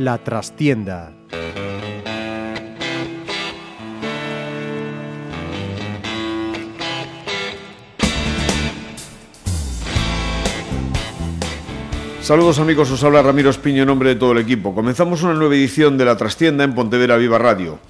La 0.00 0.16
trastienda. 0.16 1.19
Saludos 12.30 12.60
amigos, 12.60 12.88
os 12.92 13.02
habla 13.02 13.26
Ramiro 13.26 13.50
Espiño 13.50 13.82
en 13.82 13.88
nombre 13.88 14.10
de 14.10 14.14
todo 14.14 14.30
el 14.30 14.38
equipo. 14.38 14.72
Comenzamos 14.72 15.24
una 15.24 15.34
nueva 15.34 15.56
edición 15.56 15.98
de 15.98 16.04
La 16.04 16.16
Trastienda 16.16 16.62
en 16.62 16.76
Pontevedra 16.76 17.16
Viva 17.16 17.38
Radio. 17.38 17.80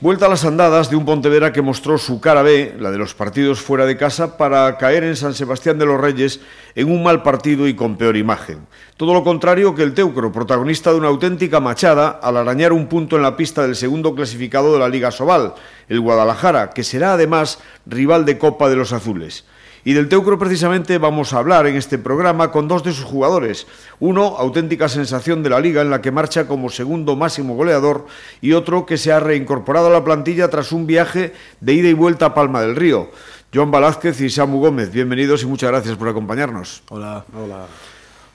Vuelta 0.00 0.26
a 0.26 0.28
las 0.28 0.44
andadas 0.44 0.90
de 0.90 0.94
un 0.94 1.04
Pontevedra 1.04 1.52
que 1.52 1.60
mostró 1.60 1.98
su 1.98 2.20
cara 2.20 2.42
B, 2.42 2.76
la 2.78 2.92
de 2.92 2.98
los 2.98 3.14
partidos 3.14 3.60
fuera 3.60 3.86
de 3.86 3.96
casa, 3.96 4.36
para 4.36 4.78
caer 4.78 5.02
en 5.02 5.16
San 5.16 5.34
Sebastián 5.34 5.76
de 5.76 5.86
los 5.86 6.00
Reyes 6.00 6.38
en 6.76 6.88
un 6.88 7.02
mal 7.02 7.24
partido 7.24 7.66
y 7.66 7.74
con 7.74 7.96
peor 7.96 8.16
imagen. 8.16 8.60
Todo 8.96 9.12
lo 9.12 9.24
contrario 9.24 9.74
que 9.74 9.82
el 9.82 9.92
Teucro, 9.92 10.30
protagonista 10.30 10.92
de 10.92 10.98
una 10.98 11.08
auténtica 11.08 11.58
machada 11.58 12.10
al 12.22 12.36
arañar 12.36 12.72
un 12.72 12.86
punto 12.86 13.16
en 13.16 13.22
la 13.22 13.36
pista 13.36 13.62
del 13.62 13.74
segundo 13.74 14.14
clasificado 14.14 14.72
de 14.72 14.78
la 14.78 14.88
Liga 14.88 15.10
Sobal, 15.10 15.54
el 15.88 15.98
Guadalajara, 15.98 16.70
que 16.70 16.84
será 16.84 17.14
además 17.14 17.58
rival 17.86 18.24
de 18.24 18.38
Copa 18.38 18.70
de 18.70 18.76
los 18.76 18.92
Azules. 18.92 19.44
Y 19.84 19.94
del 19.94 20.08
Teucro 20.08 20.38
precisamente 20.38 20.98
vamos 20.98 21.32
a 21.32 21.38
hablar 21.38 21.66
en 21.66 21.76
este 21.76 21.98
programa 21.98 22.50
con 22.50 22.68
dos 22.68 22.84
de 22.84 22.92
sus 22.92 23.04
jugadores. 23.04 23.66
Uno, 23.98 24.36
auténtica 24.38 24.88
sensación 24.88 25.42
de 25.42 25.50
la 25.50 25.60
liga 25.60 25.80
en 25.80 25.90
la 25.90 26.02
que 26.02 26.10
marcha 26.10 26.46
como 26.46 26.68
segundo 26.68 27.16
máximo 27.16 27.54
goleador 27.54 28.06
y 28.40 28.52
otro 28.52 28.84
que 28.84 28.98
se 28.98 29.12
ha 29.12 29.20
reincorporado 29.20 29.86
a 29.86 29.90
la 29.90 30.04
plantilla 30.04 30.48
tras 30.48 30.72
un 30.72 30.86
viaje 30.86 31.32
de 31.60 31.72
ida 31.72 31.88
y 31.88 31.94
vuelta 31.94 32.26
a 32.26 32.34
Palma 32.34 32.60
del 32.60 32.76
Río. 32.76 33.10
Joan 33.52 33.70
Velázquez 33.70 34.20
y 34.20 34.30
Samu 34.30 34.60
Gómez, 34.60 34.92
bienvenidos 34.92 35.42
y 35.42 35.46
muchas 35.46 35.70
gracias 35.70 35.96
por 35.96 36.08
acompañarnos. 36.08 36.82
Hola. 36.90 37.24
Hola. 37.34 37.66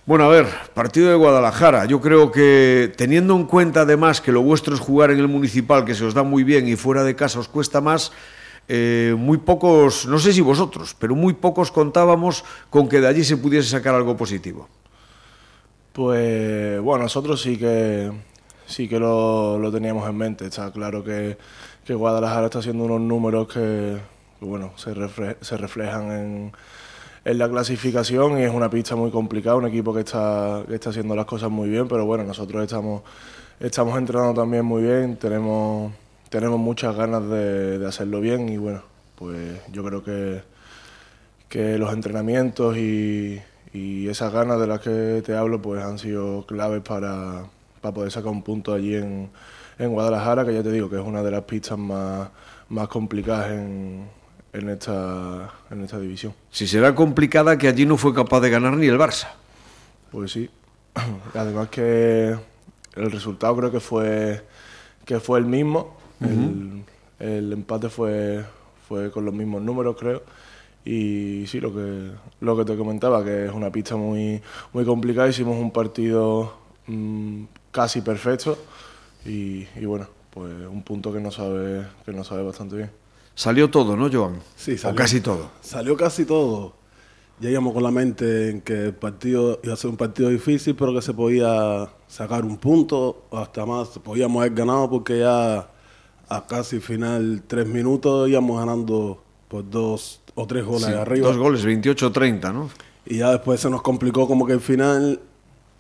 Bueno, 0.06 0.26
a 0.26 0.28
ver, 0.28 0.46
partido 0.76 1.10
de 1.10 1.16
Guadalajara. 1.16 1.86
Yo 1.86 2.00
creo 2.00 2.32
que 2.32 2.94
teniendo 2.96 3.36
en 3.36 3.46
cuenta 3.46 3.82
además 3.82 4.22
que 4.22 4.32
lo 4.32 4.44
vuestro 4.44 4.76
es 4.76 4.80
jugar 4.80 5.10
en 5.10 5.20
el 5.20 5.28
municipal, 5.28 5.84
que 5.84 5.96
se 5.96 6.06
os 6.06 6.14
da 6.14 6.22
muy 6.22 6.44
bien 6.44 6.68
y 6.68 6.76
fuera 6.76 7.04
de 7.04 7.16
casa 7.16 7.40
os 7.40 7.48
cuesta 7.48 7.82
más, 7.82 8.12
eh, 8.68 9.16
muy 9.18 9.38
pocos, 9.38 10.08
no 10.08 10.18
sé 10.18 10.34
si 10.34 10.42
vosotros, 10.42 10.96
pero 10.98 11.16
muy 11.16 11.34
pocos 11.34 11.72
contábamos 11.72 12.44
con 12.70 12.90
que 12.90 13.00
de 13.00 13.08
allí 13.08 13.24
se 13.24 13.38
pudiese 13.38 13.70
sacar 13.70 13.94
algo 13.96 14.18
positivo. 14.18 14.68
Pues 15.94 16.82
bueno, 16.82 17.04
nosotros 17.04 17.42
sí 17.42 17.58
que 17.58 18.12
sí 18.66 18.88
que 18.88 19.00
lo, 19.00 19.60
lo 19.60 19.72
teníamos 19.72 20.10
en 20.10 20.18
mente. 20.18 20.46
Está 20.46 20.72
claro 20.72 21.04
que, 21.04 21.38
que, 21.86 21.94
Guadalajara 21.94 22.46
está 22.46 22.60
haciendo 22.60 22.84
unos 22.86 23.02
números 23.02 23.48
que, 23.48 23.98
que 24.40 24.46
bueno, 24.46 24.74
se, 24.76 24.94
refle 24.94 25.38
se 25.42 25.58
reflejan 25.58 26.12
en, 26.12 26.52
en, 27.24 27.38
la 27.38 27.50
clasificación 27.50 28.40
y 28.40 28.44
es 28.44 28.52
una 28.54 28.70
pista 28.70 28.96
muy 28.96 29.12
complicada, 29.12 29.56
un 29.58 29.68
equipo 29.68 29.94
que 29.94 30.02
está, 30.02 30.64
que 30.68 30.76
está 30.76 30.90
haciendo 30.90 31.16
las 31.16 31.26
cosas 31.26 31.50
muy 31.50 31.70
bien, 31.70 31.88
pero 31.88 32.06
bueno, 32.06 32.24
nosotros 32.24 32.64
estamos, 32.64 33.04
estamos 33.60 33.98
entrenando 33.98 34.42
también 34.42 34.66
muy 34.66 34.84
bien, 34.84 35.18
tenemos 35.18 35.92
tenemos 36.30 36.60
muchas 36.60 36.96
ganas 36.96 37.28
de, 37.30 37.80
de, 37.80 37.88
hacerlo 37.88 38.20
bien 38.20 38.50
y 38.50 38.58
bueno, 38.58 38.82
pues 39.16 39.60
yo 39.72 39.84
creo 39.84 40.04
que, 40.04 40.42
que 41.50 41.78
los 41.78 41.94
entrenamientos 41.94 42.78
y, 42.78 43.42
y, 43.74 44.08
esas 44.08 44.34
ganas 44.34 44.60
de 44.60 44.68
las 44.68 44.80
que 44.82 45.22
te 45.26 45.36
hablo 45.36 45.62
pues 45.62 45.84
han 45.84 46.00
sido 46.00 46.46
claves 46.46 46.82
para, 46.82 47.46
para 47.82 47.94
poder 47.94 48.12
sacar 48.12 48.32
un 48.32 48.44
punto 48.44 48.74
allí 48.74 48.96
en, 48.96 49.30
en, 49.78 49.92
Guadalajara, 49.92 50.46
que 50.46 50.54
ya 50.54 50.64
te 50.64 50.72
digo 50.72 50.90
que 50.90 50.98
es 50.98 51.06
una 51.06 51.24
de 51.24 51.32
las 51.32 51.44
pistas 51.44 51.78
más, 51.78 52.30
más 52.70 52.88
complicadas 52.88 53.52
en, 53.52 54.08
en, 54.54 54.70
esta, 54.70 55.54
en 55.70 55.84
esta 55.84 56.00
división. 56.00 56.34
Si 56.52 56.68
será 56.68 56.96
complicada 56.96 57.58
que 57.58 57.68
allí 57.68 57.86
no 57.86 57.98
fue 57.98 58.14
capaz 58.14 58.42
de 58.42 58.50
ganar 58.50 58.74
ni 58.74 58.88
el 58.88 58.98
Barça. 58.98 59.28
Pues 60.12 60.32
sí, 60.32 60.50
además 61.34 61.70
que 61.70 62.36
el 62.96 63.12
resultado 63.12 63.56
creo 63.58 63.72
que 63.72 63.80
fue, 63.80 64.46
que 65.06 65.20
fue 65.20 65.40
el 65.40 65.46
mismo 65.46 66.05
Uh 66.22 66.26
-huh. 66.26 66.84
el, 67.20 67.28
el, 67.28 67.54
empate 67.54 67.90
fue, 67.90 68.44
fue 68.88 69.12
con 69.12 69.26
los 69.26 69.34
mismos 69.34 69.62
números, 69.62 69.96
creo. 70.00 70.24
Y 70.86 71.46
sí, 71.48 71.60
lo 71.60 71.74
que, 71.74 72.12
lo 72.42 72.56
que 72.56 72.64
te 72.64 72.78
comentaba, 72.78 73.24
que 73.24 73.46
es 73.46 73.52
una 73.52 73.72
pista 73.72 73.96
muy, 73.96 74.42
muy 74.72 74.86
complicada. 74.86 75.28
Hicimos 75.28 75.58
un 75.58 75.72
partido 75.72 76.54
mmm, 76.88 77.44
casi 77.72 78.02
perfecto 78.02 78.58
y, 79.26 79.66
y, 79.76 79.86
bueno, 79.86 80.08
pues 80.30 80.54
un 80.68 80.84
punto 80.84 81.12
que 81.12 81.20
no 81.20 81.32
sabe, 81.32 81.88
que 82.06 82.12
no 82.12 82.24
sabe 82.24 82.44
bastante 82.44 82.76
bien. 82.76 82.92
Salió 83.34 83.70
todo, 83.70 83.98
¿no, 83.98 84.10
Joan? 84.12 84.40
Sí, 84.56 84.78
salió, 84.78 84.94
o 84.94 84.96
casi 84.96 85.22
todo. 85.22 85.50
Salió 85.62 85.98
casi 85.98 86.26
todo. 86.26 86.74
Ya 87.40 87.50
íbamos 87.50 87.74
con 87.74 87.84
la 87.84 87.92
mente 87.92 88.50
en 88.52 88.62
que 88.62 88.86
el 88.86 88.94
partido 88.94 89.60
iba 89.64 89.74
a 89.74 89.78
ser 89.78 89.90
un 89.90 89.98
partido 89.98 90.30
difícil, 90.30 90.74
pero 90.76 90.94
que 90.94 91.02
se 91.02 91.14
podía 91.14 91.90
sacar 92.08 92.46
un 92.46 92.58
punto, 92.58 93.26
o 93.30 93.38
hasta 93.38 93.66
más, 93.66 93.90
podíamos 94.00 94.40
haber 94.40 94.54
ganado 94.54 94.90
porque 94.90 95.20
ya 95.20 95.68
a 96.30 96.48
casi 96.48 96.80
final 96.80 97.44
tres 97.48 97.68
minutos 97.68 98.30
íbamos 98.30 98.60
ganando 98.60 99.24
por 99.48 99.70
dos 99.70 100.22
o 100.34 100.46
tres 100.46 100.66
goles 100.66 100.88
sí, 100.88 100.94
arriba. 100.94 101.28
Dos 101.28 101.38
goles, 101.38 101.66
28-30, 101.66 102.54
¿no? 102.54 102.70
Y 103.06 103.18
ya 103.18 103.32
después 103.32 103.60
se 103.60 103.70
nos 103.70 103.82
complicó 103.82 104.28
como 104.28 104.46
que 104.46 104.54
el 104.54 104.62
final, 104.62 105.20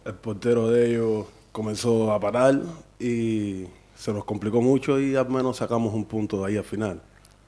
el 0.05 0.13
portero 0.13 0.69
de 0.69 0.91
ellos 0.91 1.25
comenzó 1.51 2.11
a 2.11 2.19
parar 2.19 2.61
y 2.99 3.65
se 3.97 4.13
nos 4.13 4.25
complicó 4.25 4.61
mucho 4.61 4.99
y 4.99 5.15
al 5.15 5.29
menos 5.29 5.57
sacamos 5.57 5.93
un 5.93 6.05
punto 6.05 6.41
de 6.41 6.47
ahí 6.47 6.57
al 6.57 6.63
final. 6.63 7.01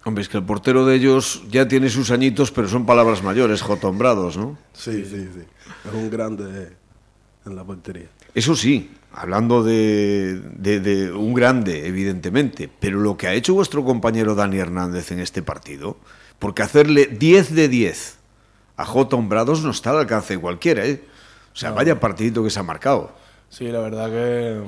Hombre, 0.03 0.21
es 0.21 0.29
que 0.29 0.37
el 0.37 0.43
portero 0.43 0.85
de 0.85 0.95
ellos 0.95 1.43
ya 1.51 1.67
tiene 1.67 1.89
sus 1.89 2.11
añitos, 2.11 2.51
pero 2.51 2.67
son 2.67 2.85
palabras 2.85 3.21
mayores, 3.21 3.61
Jotombrados, 3.61 4.37
¿no? 4.37 4.57
Sí, 4.73 5.03
sí, 5.05 5.27
sí. 5.33 5.41
Es 5.85 5.93
un 5.93 6.09
grande 6.09 6.71
en 7.45 7.55
la 7.55 7.63
portería. 7.63 8.07
Eso 8.33 8.55
sí, 8.55 8.89
hablando 9.17 9.63
de, 9.63 10.39
de, 10.57 10.79
de, 10.79 11.11
un 11.11 11.33
grande, 11.33 11.87
evidentemente, 11.87 12.69
pero 12.79 12.99
lo 12.99 13.17
que 13.17 13.27
ha 13.27 13.33
hecho 13.33 13.55
vuestro 13.55 13.83
compañero 13.83 14.35
Dani 14.35 14.59
Hernández 14.59 15.11
en 15.11 15.19
este 15.19 15.41
partido, 15.41 15.97
porque 16.37 16.61
hacerle 16.61 17.07
10 17.07 17.55
de 17.55 17.67
10 17.67 18.17
a 18.77 18.85
J. 18.85 19.15
Hombrados 19.15 19.63
no 19.63 19.71
está 19.71 19.89
al 19.89 19.97
alcance 19.97 20.35
de 20.35 20.39
cualquiera, 20.39 20.85
¿eh? 20.85 21.03
O 21.51 21.55
sea, 21.55 21.71
vaya 21.71 21.99
partidito 21.99 22.43
que 22.43 22.51
se 22.51 22.59
ha 22.59 22.63
marcado. 22.63 23.11
Sí, 23.49 23.65
la 23.71 23.79
verdad 23.79 24.11
que, 24.11 24.61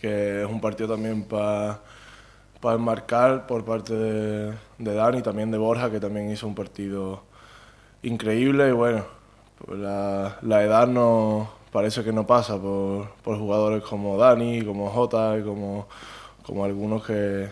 que 0.00 0.42
es 0.42 0.48
un 0.48 0.62
partido 0.62 0.88
también 0.88 1.24
para 1.24 1.82
pa 2.62 2.72
enmarcar 2.72 3.46
por 3.46 3.62
parte 3.66 3.92
de, 3.92 4.54
de 4.78 4.94
Dani, 4.94 5.20
también 5.20 5.50
de 5.50 5.58
Borja, 5.58 5.90
que 5.90 6.00
también 6.00 6.30
hizo 6.30 6.46
un 6.46 6.54
partido 6.54 7.24
increíble 8.02 8.70
y 8.70 8.72
bueno, 8.72 9.04
pues 9.58 9.78
la, 9.78 10.38
la 10.40 10.62
edad 10.62 10.88
no 10.88 11.55
parece 11.76 12.02
que 12.02 12.10
no 12.10 12.26
pasa 12.26 12.58
por, 12.58 13.10
por 13.22 13.38
jugadores 13.38 13.82
como 13.82 14.16
Dani, 14.16 14.62
como 14.62 14.88
Jota 14.88 15.36
como, 15.44 15.86
como 16.42 16.64
algunos 16.64 17.04
que, 17.04 17.50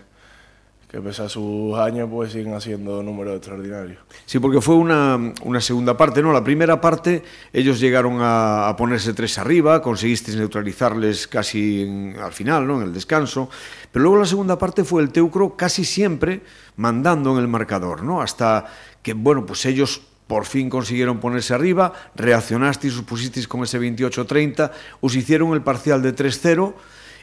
que 0.88 0.98
pese 1.02 1.24
a 1.24 1.28
sus 1.28 1.76
años 1.76 2.08
pues 2.10 2.32
siguen 2.32 2.54
haciendo 2.54 3.02
números 3.02 3.36
extraordinarios. 3.36 3.98
Sí, 4.24 4.38
porque 4.38 4.62
fue 4.62 4.76
una, 4.76 5.34
una 5.42 5.60
segunda 5.60 5.94
parte, 5.94 6.22
¿no? 6.22 6.32
La 6.32 6.42
primera 6.42 6.80
parte 6.80 7.22
ellos 7.52 7.78
llegaron 7.78 8.16
a, 8.22 8.74
ponerse 8.78 9.12
tres 9.12 9.36
arriba, 9.36 9.82
conseguisteis 9.82 10.38
neutralizarles 10.38 11.28
casi 11.28 12.14
al 12.18 12.32
final, 12.32 12.66
¿no? 12.66 12.76
En 12.80 12.84
el 12.84 12.94
descanso, 12.94 13.50
pero 13.92 14.04
luego 14.04 14.20
la 14.20 14.26
segunda 14.26 14.56
parte 14.56 14.84
fue 14.84 15.02
el 15.02 15.10
Teucro 15.10 15.54
casi 15.54 15.84
siempre 15.84 16.40
mandando 16.76 17.32
en 17.32 17.40
el 17.40 17.48
marcador, 17.48 18.02
¿no? 18.02 18.22
Hasta 18.22 18.64
que, 19.02 19.12
bueno, 19.12 19.44
pues 19.44 19.66
ellos 19.66 20.00
por 20.26 20.46
fin 20.46 20.70
consiguieron 20.70 21.20
ponerse 21.20 21.54
arriba, 21.54 21.92
reaccionasteis, 22.14 22.96
os 22.96 23.02
pusisteis 23.02 23.46
con 23.46 23.62
ese 23.62 23.78
28-30, 23.78 24.70
os 25.00 25.14
hicieron 25.14 25.52
el 25.52 25.62
parcial 25.62 26.00
de 26.00 26.14
3-0 26.14 26.74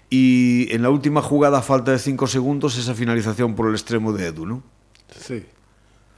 y 0.09 0.67
en 0.72 0.81
la 0.84 0.89
última 0.89 1.22
jugada, 1.22 1.59
a 1.59 1.61
falta 1.61 1.91
de 1.91 1.99
5 1.99 2.28
segundos, 2.28 2.78
esa 2.78 2.93
finalización 2.93 3.55
por 3.55 3.67
el 3.67 3.73
extremo 3.73 4.14
de 4.14 4.28
Edu, 4.28 4.46
¿no? 4.46 4.64
Sí, 5.17 5.46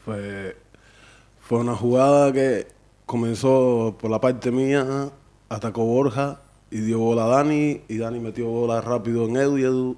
fue, 0.04 0.58
fue 1.40 1.60
una 1.60 1.76
jugada 1.76 2.34
que 2.34 2.68
comenzó 3.06 3.96
por 4.00 4.10
la 4.10 4.20
parte 4.20 4.52
mía, 4.52 5.10
atacó 5.48 5.86
Borja 5.86 6.42
y 6.72 6.80
dio 6.82 7.00
bola 7.00 7.26
a 7.26 7.28
Dani 7.28 7.82
y 7.88 7.98
Dani 7.98 8.20
metió 8.20 8.48
bola 8.48 8.82
rápido 8.82 9.26
en 9.26 9.38
Edu 9.38 9.58
y 9.60 9.64
Edu 9.64 9.98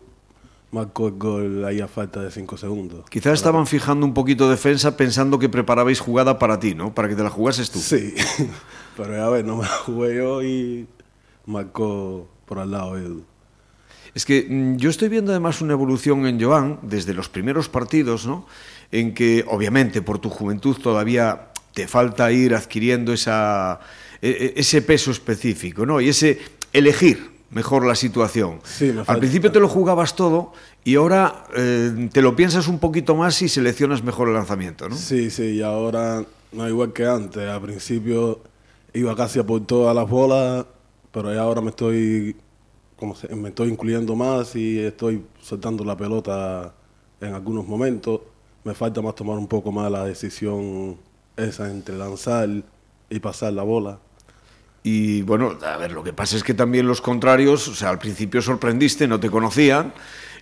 marcó 0.76 1.08
el 1.08 1.14
gol 1.14 1.66
ahí 1.66 1.80
a 1.80 1.88
falta 1.88 2.22
de 2.22 2.30
5 2.30 2.58
segundos. 2.58 3.06
Quizás 3.10 3.34
estaban 3.34 3.66
fijando 3.66 4.06
un 4.06 4.14
poquito 4.14 4.50
defensa 4.50 4.98
pensando 4.98 5.40
que 5.40 5.48
preparabais 5.48 6.02
jugada 6.02 6.38
para 6.38 6.60
ti, 6.60 6.76
¿no? 6.76 6.94
Para 6.94 7.08
que 7.08 7.16
te 7.16 7.24
la 7.24 7.30
jugases 7.30 7.72
tú. 7.72 7.80
Sí, 7.80 8.14
pero 8.98 9.24
a 9.24 9.30
ver, 9.30 9.46
no 9.46 9.56
me 9.56 9.64
la 9.64 9.70
jugué 9.70 10.18
yo 10.18 10.44
y 10.44 10.86
marcó 11.46 12.28
por 12.46 12.60
al 12.60 12.72
lado 12.72 12.98
Edu. 12.98 13.24
Es 14.14 14.26
que 14.26 14.46
mm, 14.50 14.76
yo 14.76 14.90
estoy 14.90 15.08
viendo 15.08 15.32
además 15.32 15.62
una 15.62 15.74
evolución 15.74 16.28
en 16.28 16.42
Joan 16.42 16.80
desde 16.82 17.14
los 17.14 17.30
primeros 17.30 17.70
partidos, 17.70 18.28
¿no? 18.28 18.46
En 18.92 19.14
que 19.14 19.46
obviamente 19.48 20.02
por 20.02 20.20
tu 20.20 20.30
juventud 20.30 20.76
todavía 20.78 21.52
te 21.74 21.88
falta 21.88 22.32
ir 22.32 22.54
adquiriendo 22.54 23.14
esa, 23.14 23.80
ese 24.22 24.82
peso 24.82 25.12
específico, 25.12 25.86
¿no? 25.86 26.02
Y 26.02 26.10
ese 26.10 26.40
elegir 26.74 27.35
mejor 27.56 27.86
la 27.86 27.96
situación. 27.96 28.60
Sí, 28.66 28.92
me 28.94 29.02
Al 29.08 29.18
principio 29.18 29.50
te 29.52 29.60
lo 29.62 29.68
jugabas 29.70 30.16
todo 30.16 30.52
y 30.84 30.96
ahora 30.96 31.46
eh, 31.56 32.10
te 32.12 32.22
lo 32.22 32.36
piensas 32.36 32.68
un 32.68 32.78
poquito 32.80 33.16
más 33.16 33.42
y 33.42 33.48
seleccionas 33.50 34.04
mejor 34.04 34.28
el 34.28 34.34
lanzamiento, 34.36 34.90
¿no? 34.90 34.96
Sí, 34.96 35.32
sí, 35.32 35.44
y 35.56 35.62
ahora 35.62 36.24
no 36.52 36.68
igual 36.68 36.92
que 36.94 37.06
antes. 37.08 37.48
Al 37.50 37.62
principio 37.62 38.42
iba 38.94 39.16
casi 39.16 39.40
a 39.40 39.46
por 39.46 39.66
todas 39.66 39.96
las 39.96 40.08
bolas, 40.10 40.66
pero 41.12 41.34
ya 41.34 41.42
ahora 41.42 41.62
me 41.62 41.70
estoy, 41.70 42.36
como 42.98 43.16
se- 43.16 43.34
me 43.34 43.50
estoy 43.50 43.70
incluyendo 43.70 44.16
más 44.18 44.54
y 44.58 44.78
estoy 44.80 45.24
soltando 45.42 45.86
la 45.86 45.96
pelota 45.96 46.74
en 47.22 47.34
algunos 47.34 47.66
momentos. 47.66 48.20
Me 48.66 48.74
falta 48.74 49.02
más 49.02 49.16
tomar 49.16 49.38
un 49.38 49.48
poco 49.48 49.72
más 49.72 49.90
la 49.90 50.04
decisión 50.04 50.98
esa 51.38 51.72
entre 51.72 51.96
lanzar 51.98 52.50
y 53.10 53.20
pasar 53.20 53.54
la 53.54 53.64
bola. 53.64 54.00
Y 54.88 55.24
bueno, 55.24 55.58
a 55.66 55.78
ver, 55.78 55.92
lo 55.92 56.04
que 56.04 56.14
pasa 56.14 56.38
es 56.38 56.44
que 56.44 56.54
también 56.54 56.86
los 56.86 57.02
contrarios, 57.02 57.68
o 57.68 57.74
sea, 57.74 57.90
al 57.90 57.98
principio 57.98 58.40
sorprendiste, 58.40 59.08
no 59.08 59.20
te 59.20 59.32
conocían 59.32 59.92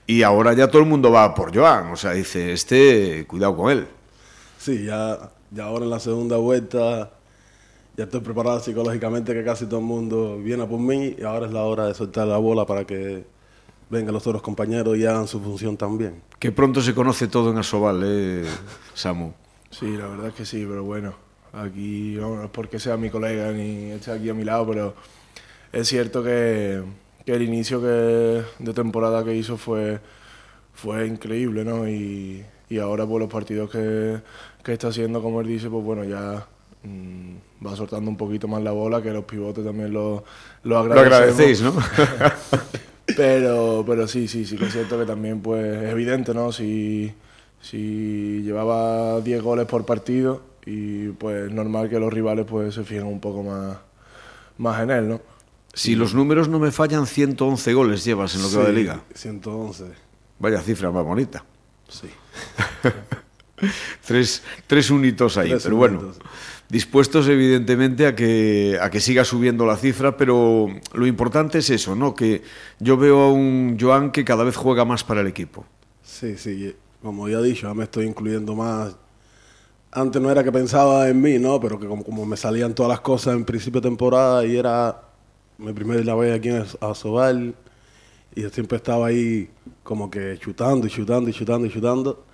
y 0.06 0.22
ahora 0.24 0.52
ya 0.52 0.68
todo 0.68 0.82
el 0.82 0.88
mundo 0.90 1.10
va 1.14 1.34
por 1.34 1.56
Joan, 1.56 1.94
o 1.94 1.96
sea, 1.96 2.12
dice, 2.12 2.52
este, 2.52 3.26
cuidado 3.26 3.56
con 3.56 3.72
él. 3.72 3.88
Sí, 4.60 4.84
ya, 4.84 5.32
ya 5.50 5.64
ahora 5.64 5.86
en 5.86 5.92
la 5.92 6.00
segunda 6.02 6.36
vuelta 6.36 7.14
ya 7.96 8.04
estoy 8.04 8.20
preparado 8.20 8.60
psicológicamente 8.60 9.34
que 9.34 9.46
casi 9.46 9.66
todo 9.66 9.80
el 9.80 9.86
mundo 9.86 10.38
viene 10.40 10.64
a 10.64 10.68
por 10.68 10.82
mí 10.82 11.16
y 11.18 11.24
ahora 11.24 11.46
es 11.46 11.54
la 11.54 11.64
hora 11.64 11.86
de 11.86 11.94
soltar 11.94 12.28
la 12.28 12.36
bola 12.36 12.66
para 12.66 12.84
que 12.84 13.26
vengan 13.90 14.14
los 14.14 14.28
otros 14.28 14.42
compañeros 14.42 14.98
y 14.98 15.06
hagan 15.06 15.26
su 15.26 15.40
función 15.40 15.78
también. 15.78 16.22
Que 16.38 16.52
pronto 16.52 16.82
se 16.82 16.94
conoce 16.94 17.30
todo 17.30 17.52
en 17.52 17.60
Asobal, 17.60 18.02
¿eh, 18.04 18.44
Samu? 18.94 19.32
Sí, 19.70 19.96
la 19.96 20.08
verdad 20.08 20.28
es 20.28 20.34
que 20.34 20.46
sí, 20.46 20.66
pero 20.68 20.84
bueno, 20.84 21.14
aquí 21.54 22.16
no 22.20 22.44
es 22.44 22.50
porque 22.50 22.80
sea 22.80 22.98
mi 22.98 23.10
colega 23.10 23.52
ni 23.52 23.92
esté 23.92 24.12
aquí 24.12 24.30
a 24.30 24.34
mi 24.34 24.44
lado, 24.44 24.68
pero 24.68 24.96
es 25.72 25.88
cierto 25.88 26.24
que, 26.24 26.84
que 27.26 27.34
el 27.36 27.42
inicio 27.44 27.82
que, 27.82 28.44
de 28.60 28.74
temporada 28.74 29.24
que 29.24 29.36
hizo 29.36 29.58
fue, 29.58 30.00
fue 30.74 31.08
increíble, 31.08 31.64
¿no? 31.64 31.88
Y, 31.88 32.44
y 32.70 32.80
ahora 32.80 33.06
por 33.06 33.22
los 33.22 33.30
partidos 33.32 33.70
que, 33.72 34.20
que 34.64 34.74
está 34.74 34.90
haciendo, 34.90 35.22
como 35.22 35.42
él 35.42 35.48
dice, 35.48 35.70
pues 35.70 35.84
bueno, 35.84 36.04
ya 36.04 36.48
mm, 36.84 37.36
va 37.66 37.76
soltando 37.76 38.10
un 38.10 38.18
poquito 38.18 38.48
más 38.48 38.64
la 38.64 38.72
bola, 38.72 39.02
que 39.02 39.12
los 39.12 39.26
pivotes 39.26 39.64
también 39.66 39.94
lo, 39.94 40.24
lo 40.64 40.80
Lo 40.94 41.02
agradecemos. 41.02 41.14
agradecéis, 41.14 41.62
¿no? 41.62 41.74
Pero, 43.16 43.84
pero 43.86 44.08
sí, 44.08 44.28
sí, 44.28 44.46
sí 44.46 44.58
que 44.58 44.66
es 44.68 44.74
cierto 44.74 44.98
que 44.98 45.06
también 45.06 45.42
pues 45.42 45.64
es 45.84 45.92
evidente, 45.92 46.34
¿no? 46.34 46.52
Si, 46.52 47.14
si 47.62 48.42
llevaba 48.44 49.22
10 49.22 49.42
goles 49.44 49.66
por 49.68 49.86
partido 49.86 50.42
y 50.66 51.10
pues 51.10 51.52
normal 51.52 51.90
que 51.90 52.00
los 52.00 52.12
rivales 52.12 52.46
pues 52.46 52.74
se 52.76 52.84
fijen 52.84 53.06
un 53.06 53.20
poco 53.20 53.44
más, 53.44 53.78
más 54.58 54.82
en 54.82 54.92
él, 54.92 55.10
¿no? 55.10 55.22
si 55.76 55.96
los 55.96 56.14
números 56.14 56.48
no 56.50 56.60
me 56.60 56.72
fallan, 56.72 57.08
111 57.08 57.74
goles 57.74 58.06
llevas 58.06 58.36
en 58.36 58.44
lo 58.44 58.50
que 58.52 58.58
va 58.58 58.64
de 58.66 58.74
liga. 58.74 59.02
111, 59.16 59.86
Vaya 60.40 60.62
cifra 60.62 60.92
más 60.92 61.04
bonita. 61.04 61.44
sí. 61.88 62.08
Tres, 64.06 64.44
tres 64.68 64.90
unitos 64.90 65.38
ahí, 65.38 65.52
Tres 65.52 65.64
pero 65.64 65.78
bueno, 65.78 66.12
dispuestos 66.68 67.28
evidentemente 67.28 68.08
a 68.08 68.16
que, 68.16 68.78
a 68.82 68.90
que 68.90 69.00
siga 69.00 69.24
subiendo 69.24 69.66
la 69.66 69.78
cifra, 69.78 70.18
pero 70.18 70.68
lo 70.94 71.08
importante 71.08 71.60
es 71.60 71.70
eso, 71.70 71.96
¿no? 71.96 72.14
Que 72.14 72.42
yo 72.80 72.98
veo 72.98 73.22
a 73.22 73.32
un 73.32 73.78
Joan 73.80 74.12
que 74.12 74.26
cada 74.26 74.44
vez 74.44 74.58
juega 74.58 74.84
más 74.84 75.04
para 75.06 75.22
el 75.22 75.28
equipo. 75.28 75.66
Sí, 76.04 76.38
sí, 76.38 76.76
como 77.02 77.30
ya 77.30 77.40
he 77.40 77.44
dicho, 77.44 77.68
ya 77.68 77.74
me 77.74 77.86
estoy 77.86 78.06
incluyendo 78.06 78.56
más. 78.56 78.98
Antes 79.96 80.20
no 80.22 80.32
era 80.32 80.44
que 80.44 80.52
pensaba 80.52 81.08
en 81.08 81.22
mí, 81.22 81.38
¿no? 81.38 81.60
Pero 81.60 81.80
que 81.80 81.88
como, 81.88 82.04
como 82.04 82.26
me 82.26 82.36
salían 82.36 82.74
todas 82.74 82.90
las 82.90 83.02
cosas 83.02 83.36
en 83.36 83.46
principio 83.46 83.80
de 83.80 83.90
temporada 83.90 84.44
y 84.44 84.58
era 84.58 85.02
mi 85.58 85.72
primera 85.72 86.16
vez 86.16 86.36
aquí 86.36 86.50
en 86.50 86.66
Asobal 86.82 87.54
y 88.36 88.42
yo 88.42 88.50
siempre 88.50 88.78
estaba 88.78 89.08
ahí 89.08 89.50
como 89.84 90.10
que 90.10 90.38
chutando 90.40 90.88
y 90.88 90.90
chutando 90.90 91.30
y 91.30 91.34
chutando 91.34 91.68
y 91.68 91.70
chutando. 91.70 92.26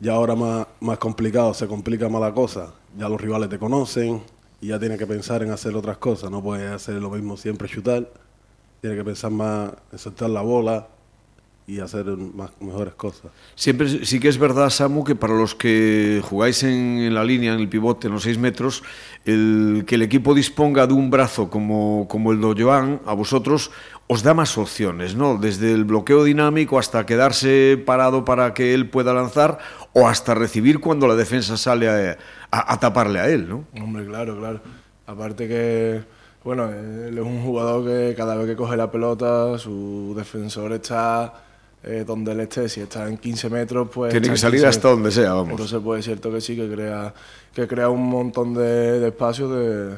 Y 0.00 0.08
ahora 0.08 0.34
más, 0.34 0.66
más 0.80 0.98
complicado, 0.98 1.54
se 1.54 1.66
complica 1.66 2.08
más 2.08 2.20
la 2.20 2.34
cosa. 2.34 2.74
Ya 2.98 3.08
los 3.08 3.20
rivales 3.20 3.48
te 3.48 3.58
conocen 3.58 4.22
y 4.60 4.68
ya 4.68 4.78
tienes 4.78 4.98
que 4.98 5.06
pensar 5.06 5.42
en 5.42 5.50
hacer 5.50 5.74
otras 5.74 5.96
cosas. 5.96 6.30
No 6.30 6.42
puedes 6.42 6.70
hacer 6.70 6.96
lo 6.96 7.10
mismo 7.10 7.36
siempre 7.38 7.68
chutar. 7.68 8.10
Tienes 8.82 8.98
que 8.98 9.04
pensar 9.04 9.30
más 9.30 9.72
en 9.92 9.98
soltar 9.98 10.28
la 10.28 10.42
bola 10.42 10.88
y 11.72 11.80
hacer 11.80 12.04
más, 12.06 12.50
mejores 12.60 12.94
cosas. 12.94 13.30
Siempre 13.54 14.04
sí 14.04 14.20
que 14.20 14.28
es 14.28 14.38
verdad, 14.38 14.68
Samu, 14.70 15.04
que 15.04 15.14
para 15.14 15.34
los 15.34 15.54
que 15.54 16.20
jugáis 16.22 16.62
en, 16.62 16.98
en 16.98 17.14
la 17.14 17.24
línea, 17.24 17.54
en 17.54 17.60
el 17.60 17.68
pivote, 17.68 18.08
en 18.08 18.12
los 18.14 18.22
seis 18.24 18.38
metros, 18.38 18.82
el 19.24 19.84
que 19.86 19.94
el 19.94 20.02
equipo 20.02 20.34
disponga 20.34 20.86
de 20.86 20.94
un 20.94 21.10
brazo 21.10 21.48
como, 21.50 22.06
como 22.08 22.32
el 22.32 22.40
de 22.40 22.62
Joan, 22.62 23.00
a 23.06 23.14
vosotros 23.14 23.70
os 24.08 24.22
da 24.22 24.34
más 24.34 24.58
opciones, 24.58 25.14
¿no? 25.14 25.36
Desde 25.38 25.72
el 25.72 25.84
bloqueo 25.84 26.24
dinámico 26.24 26.78
hasta 26.78 27.06
quedarse 27.06 27.82
parado 27.86 28.24
para 28.24 28.52
que 28.52 28.74
él 28.74 28.90
pueda 28.90 29.14
lanzar 29.14 29.58
o 29.94 30.06
hasta 30.08 30.34
recibir 30.34 30.80
cuando 30.80 31.06
la 31.06 31.14
defensa 31.16 31.56
sale 31.56 31.88
a, 31.88 32.18
a- 32.50 32.72
a 32.74 32.80
taparle 32.80 33.20
a 33.20 33.28
él, 33.30 33.48
¿no? 33.48 33.64
Hombre, 33.82 34.04
claro, 34.04 34.36
claro. 34.38 34.60
Aparte 35.06 35.48
que, 35.48 36.02
bueno, 36.44 36.68
él 36.70 37.16
es 37.16 37.24
un 37.24 37.42
jugador 37.42 37.86
que 37.86 38.14
cada 38.16 38.34
vez 38.36 38.46
que 38.46 38.56
coge 38.56 38.76
la 38.76 38.90
pelota, 38.90 39.56
su 39.58 40.14
defensor 40.16 40.72
está 40.72 41.32
eh, 41.84 42.04
donde 42.06 42.32
él 42.32 42.40
esté. 42.40 42.68
Si 42.68 42.80
está 42.80 43.08
en 43.08 43.18
15 43.18 43.50
metros, 43.50 43.88
pues... 43.92 44.12
Tiene 44.12 44.28
que 44.28 44.36
salir 44.36 44.60
15 44.60 44.68
hasta 44.68 44.88
donde 44.90 45.10
sea, 45.10 45.34
vamos. 45.34 45.50
Entonces, 45.50 45.80
pues 45.82 46.00
es 46.00 46.04
cierto 46.06 46.30
que 46.32 46.40
sí, 46.40 46.56
que 46.56 46.68
crea, 46.70 47.14
que 47.54 47.66
crea 47.66 47.88
un 47.88 48.08
montón 48.08 48.54
de, 48.54 49.00
de 49.00 49.08
espacios 49.08 49.50
de, 49.50 49.96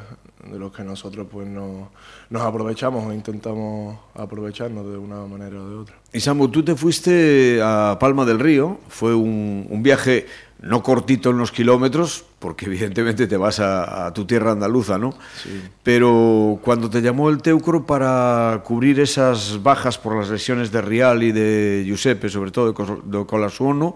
de 0.50 0.58
los 0.58 0.72
que 0.72 0.82
nosotros 0.84 1.26
pues 1.30 1.46
no, 1.46 1.90
nos 2.30 2.42
aprovechamos 2.42 3.04
o 3.06 3.12
intentamos 3.12 3.98
aprovecharnos 4.14 4.90
de 4.90 4.96
una 4.96 5.24
manera 5.26 5.60
o 5.60 5.68
de 5.68 5.76
otra. 5.76 5.96
Y 6.12 6.20
Samu, 6.20 6.48
tú 6.48 6.62
te 6.62 6.74
fuiste 6.74 7.60
a 7.62 7.96
Palma 8.00 8.24
del 8.24 8.38
Río, 8.38 8.78
fue 8.88 9.14
un, 9.14 9.66
un 9.68 9.82
viaje 9.82 10.26
no 10.60 10.82
cortito 10.82 11.30
en 11.30 11.38
los 11.38 11.52
kilómetros, 11.52 12.24
porque 12.44 12.66
evidentemente 12.66 13.26
te 13.26 13.38
vas 13.38 13.58
a, 13.58 14.04
a 14.04 14.12
tu 14.12 14.26
tierra 14.26 14.52
andaluza, 14.52 14.98
¿no? 14.98 15.14
Sí. 15.42 15.62
Pero 15.82 16.58
cuando 16.60 16.90
te 16.90 17.00
llamó 17.00 17.30
el 17.30 17.40
Teucro 17.40 17.86
para 17.86 18.60
cubrir 18.66 19.00
esas 19.00 19.62
bajas 19.62 19.96
por 19.96 20.14
las 20.14 20.28
lesiones 20.28 20.70
de 20.70 20.82
Rial 20.82 21.22
y 21.22 21.32
de 21.32 21.84
Giuseppe, 21.86 22.28
sobre 22.28 22.50
todo 22.50 22.70
de, 22.70 23.18
de 23.18 23.24
Colasuono, 23.24 23.94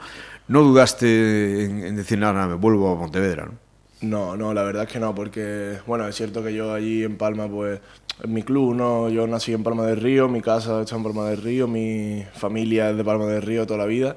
no 0.48 0.62
dudaste 0.62 1.66
en, 1.66 1.84
en 1.84 1.96
decir 1.96 2.18
nada, 2.18 2.46
me 2.46 2.54
vuelvo 2.54 2.90
a 2.90 2.98
Pontevedra, 2.98 3.44
¿no? 3.44 3.52
No, 4.00 4.34
no, 4.34 4.54
la 4.54 4.62
verdad 4.62 4.84
es 4.84 4.92
que 4.92 4.98
no, 4.98 5.14
porque, 5.14 5.76
bueno, 5.86 6.08
es 6.08 6.16
cierto 6.16 6.42
que 6.42 6.54
yo 6.54 6.72
allí 6.72 7.04
en 7.04 7.18
Palma, 7.18 7.48
pues, 7.48 7.80
en 8.22 8.32
mi 8.32 8.44
club, 8.44 8.74
¿no? 8.74 9.10
Yo 9.10 9.26
nací 9.26 9.52
en 9.52 9.62
Palma 9.62 9.84
del 9.84 10.00
Río, 10.00 10.26
mi 10.26 10.40
casa 10.40 10.80
está 10.80 10.96
en 10.96 11.02
Palma 11.02 11.28
del 11.28 11.42
Río, 11.42 11.68
mi 11.68 12.24
familia 12.32 12.88
es 12.88 12.96
de 12.96 13.04
Palma 13.04 13.26
del 13.26 13.42
Río 13.42 13.66
toda 13.66 13.80
la 13.80 13.84
vida. 13.84 14.16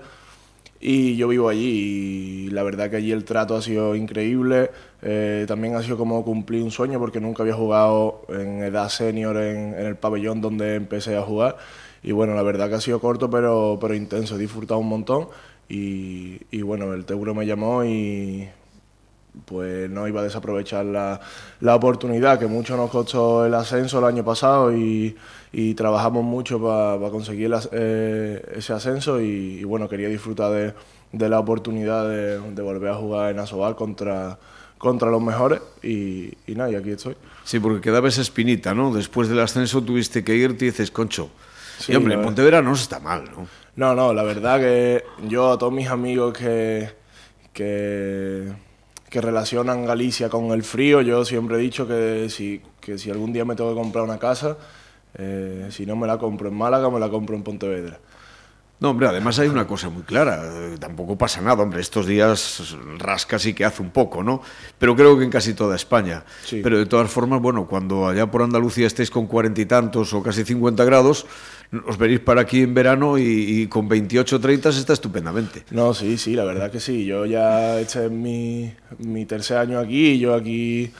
Y 0.83 1.15
yo 1.15 1.27
vivo 1.27 1.47
allí 1.47 2.47
y 2.47 2.49
la 2.49 2.63
verdad 2.63 2.89
que 2.89 2.95
allí 2.95 3.11
el 3.11 3.23
trato 3.23 3.55
ha 3.55 3.61
sido 3.61 3.95
increíble. 3.95 4.71
Eh, 5.03 5.45
también 5.47 5.75
ha 5.75 5.83
sido 5.83 5.95
como 5.95 6.25
cumplir 6.25 6.63
un 6.63 6.71
sueño 6.71 6.97
porque 6.97 7.19
nunca 7.19 7.43
había 7.43 7.53
jugado 7.53 8.25
en 8.29 8.63
edad 8.63 8.89
senior 8.89 9.37
en, 9.37 9.75
en 9.75 9.85
el 9.85 9.95
pabellón 9.95 10.41
donde 10.41 10.75
empecé 10.75 11.15
a 11.15 11.21
jugar. 11.21 11.57
Y 12.01 12.13
bueno, 12.13 12.33
la 12.33 12.41
verdad 12.41 12.67
que 12.67 12.75
ha 12.75 12.81
sido 12.81 12.99
corto 12.99 13.29
pero, 13.29 13.77
pero 13.79 13.93
intenso. 13.93 14.35
He 14.35 14.39
disfrutado 14.39 14.79
un 14.79 14.89
montón 14.89 15.27
y, 15.69 16.39
y 16.49 16.63
bueno, 16.63 16.93
el 16.93 17.05
Teuro 17.05 17.35
me 17.35 17.45
llamó 17.45 17.85
y 17.85 18.49
pues 19.45 19.89
no 19.89 20.07
iba 20.07 20.21
a 20.21 20.23
desaprovechar 20.23 20.85
la, 20.85 21.21
la 21.61 21.75
oportunidad 21.75 22.39
que 22.39 22.47
mucho 22.47 22.75
nos 22.75 22.89
costó 22.89 23.45
el 23.45 23.53
ascenso 23.53 23.99
el 23.99 24.05
año 24.05 24.25
pasado 24.25 24.75
y, 24.75 25.15
y 25.53 25.73
trabajamos 25.73 26.23
mucho 26.23 26.61
para 26.61 27.09
conseguir 27.11 27.47
el 27.47 27.53
as- 27.55 27.69
eh, 27.73 28.41
ese 28.55 28.73
ascenso 28.73 29.19
y, 29.21 29.59
y 29.59 29.63
bueno, 29.63 29.89
quería 29.89 30.07
disfrutar 30.07 30.51
de, 30.51 30.73
de 31.11 31.29
la 31.29 31.39
oportunidad 31.39 32.07
de, 32.09 32.39
de 32.39 32.61
volver 32.61 32.89
a 32.91 32.95
jugar 32.95 33.31
en 33.31 33.39
Asobal 33.39 33.75
contra, 33.75 34.39
contra 34.77 35.09
los 35.11 35.21
mejores 35.21 35.61
y, 35.83 36.33
y 36.47 36.55
nada, 36.55 36.71
y 36.71 36.75
aquí 36.75 36.91
estoy. 36.91 37.15
Sí, 37.43 37.59
porque 37.59 37.81
quedaba 37.81 38.07
esa 38.07 38.21
espinita, 38.21 38.73
¿no? 38.73 38.93
Después 38.93 39.27
del 39.27 39.39
ascenso 39.39 39.81
tuviste 39.83 40.23
que 40.23 40.35
irte 40.35 40.65
y 40.65 40.69
dices, 40.69 40.89
concho, 40.91 41.29
Sí, 41.79 41.91
y 41.91 41.95
hombre, 41.95 42.13
la 42.15 42.19
en. 42.21 42.25
Pontevedra 42.25 42.61
no 42.61 42.73
está 42.73 42.99
mal, 42.99 43.25
¿no? 43.35 43.47
No, 43.75 43.95
no, 43.95 44.13
la 44.13 44.23
verdad 44.23 44.59
que 44.59 45.03
yo 45.27 45.51
a 45.51 45.57
todos 45.57 45.73
mis 45.73 45.87
amigos 45.87 46.37
que, 46.37 46.89
que, 47.53 48.51
que 49.09 49.21
relacionan 49.21 49.85
Galicia 49.85 50.29
con 50.29 50.51
el 50.51 50.63
frío, 50.63 51.01
yo 51.01 51.25
siempre 51.25 51.57
he 51.57 51.59
dicho 51.59 51.87
que 51.87 52.27
si, 52.29 52.61
que 52.79 52.97
si 52.97 53.09
algún 53.11 53.33
día 53.33 53.45
me 53.45 53.55
tengo 53.55 53.71
que 53.73 53.79
comprar 53.79 54.03
una 54.03 54.17
casa, 54.19 54.57
eh, 55.15 55.67
si 55.71 55.85
no 55.85 55.95
me 55.95 56.07
la 56.07 56.17
compro 56.17 56.49
en 56.49 56.55
Málaga, 56.55 56.89
me 56.89 56.99
la 56.99 57.09
compro 57.09 57.35
en 57.35 57.43
Pontevedra. 57.43 57.99
No, 58.81 58.89
hombre, 58.89 59.07
además 59.07 59.37
hay 59.37 59.47
una 59.47 59.67
cosa 59.67 59.89
muy 59.89 60.01
clara, 60.01 60.41
eh, 60.43 60.75
tampoco 60.79 61.15
pasa 61.15 61.39
nada, 61.39 61.61
hombre, 61.61 61.79
estos 61.81 62.07
días 62.07 62.75
rasca 62.97 63.37
sí 63.37 63.53
que 63.53 63.63
hace 63.63 63.83
un 63.83 63.91
poco, 63.91 64.23
¿no? 64.23 64.41
Pero 64.79 64.95
creo 64.95 65.15
que 65.19 65.23
en 65.23 65.29
casi 65.29 65.53
toda 65.53 65.75
España. 65.75 66.23
Sí. 66.43 66.61
Pero 66.63 66.79
de 66.79 66.87
todas 66.87 67.11
formas, 67.11 67.39
bueno, 67.39 67.67
cuando 67.67 68.07
allá 68.07 68.31
por 68.31 68.41
Andalucía 68.41 68.87
estéis 68.87 69.11
con 69.11 69.27
cuarenta 69.27 69.61
y 69.61 69.67
tantos 69.67 70.15
o 70.15 70.23
casi 70.23 70.43
50 70.43 70.83
grados, 70.83 71.27
os 71.85 71.97
venís 71.99 72.21
para 72.21 72.41
aquí 72.41 72.63
en 72.63 72.73
verano 72.73 73.19
y, 73.19 73.23
y 73.23 73.67
con 73.67 73.87
28 73.87 74.35
o 74.35 74.39
30 74.39 74.71
se 74.71 74.79
está 74.79 74.93
estupendamente. 74.93 75.63
No, 75.69 75.93
sí, 75.93 76.17
sí, 76.17 76.33
la 76.33 76.43
verdad 76.43 76.71
que 76.71 76.79
sí. 76.79 77.05
Yo 77.05 77.27
ya 77.27 77.79
este 77.79 78.07
es 78.07 78.11
mi, 78.11 78.73
mi 78.97 79.27
tercer 79.27 79.57
año 79.57 79.77
aquí 79.77 80.13
y 80.13 80.19
yo 80.19 80.33
aquí 80.33 80.91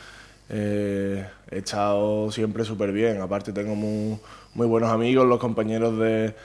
eh, 0.53 1.25
he 1.50 1.60
estado 1.60 2.29
siempre 2.29 2.65
súper 2.65 2.91
bien. 2.91 3.22
Aparte 3.22 3.53
tengo 3.53 3.74
muy, 3.74 4.20
muy, 4.53 4.67
buenos 4.67 4.89
amigos, 4.89 5.25
los 5.25 5.39
compañeros 5.39 5.98
de, 5.98 6.36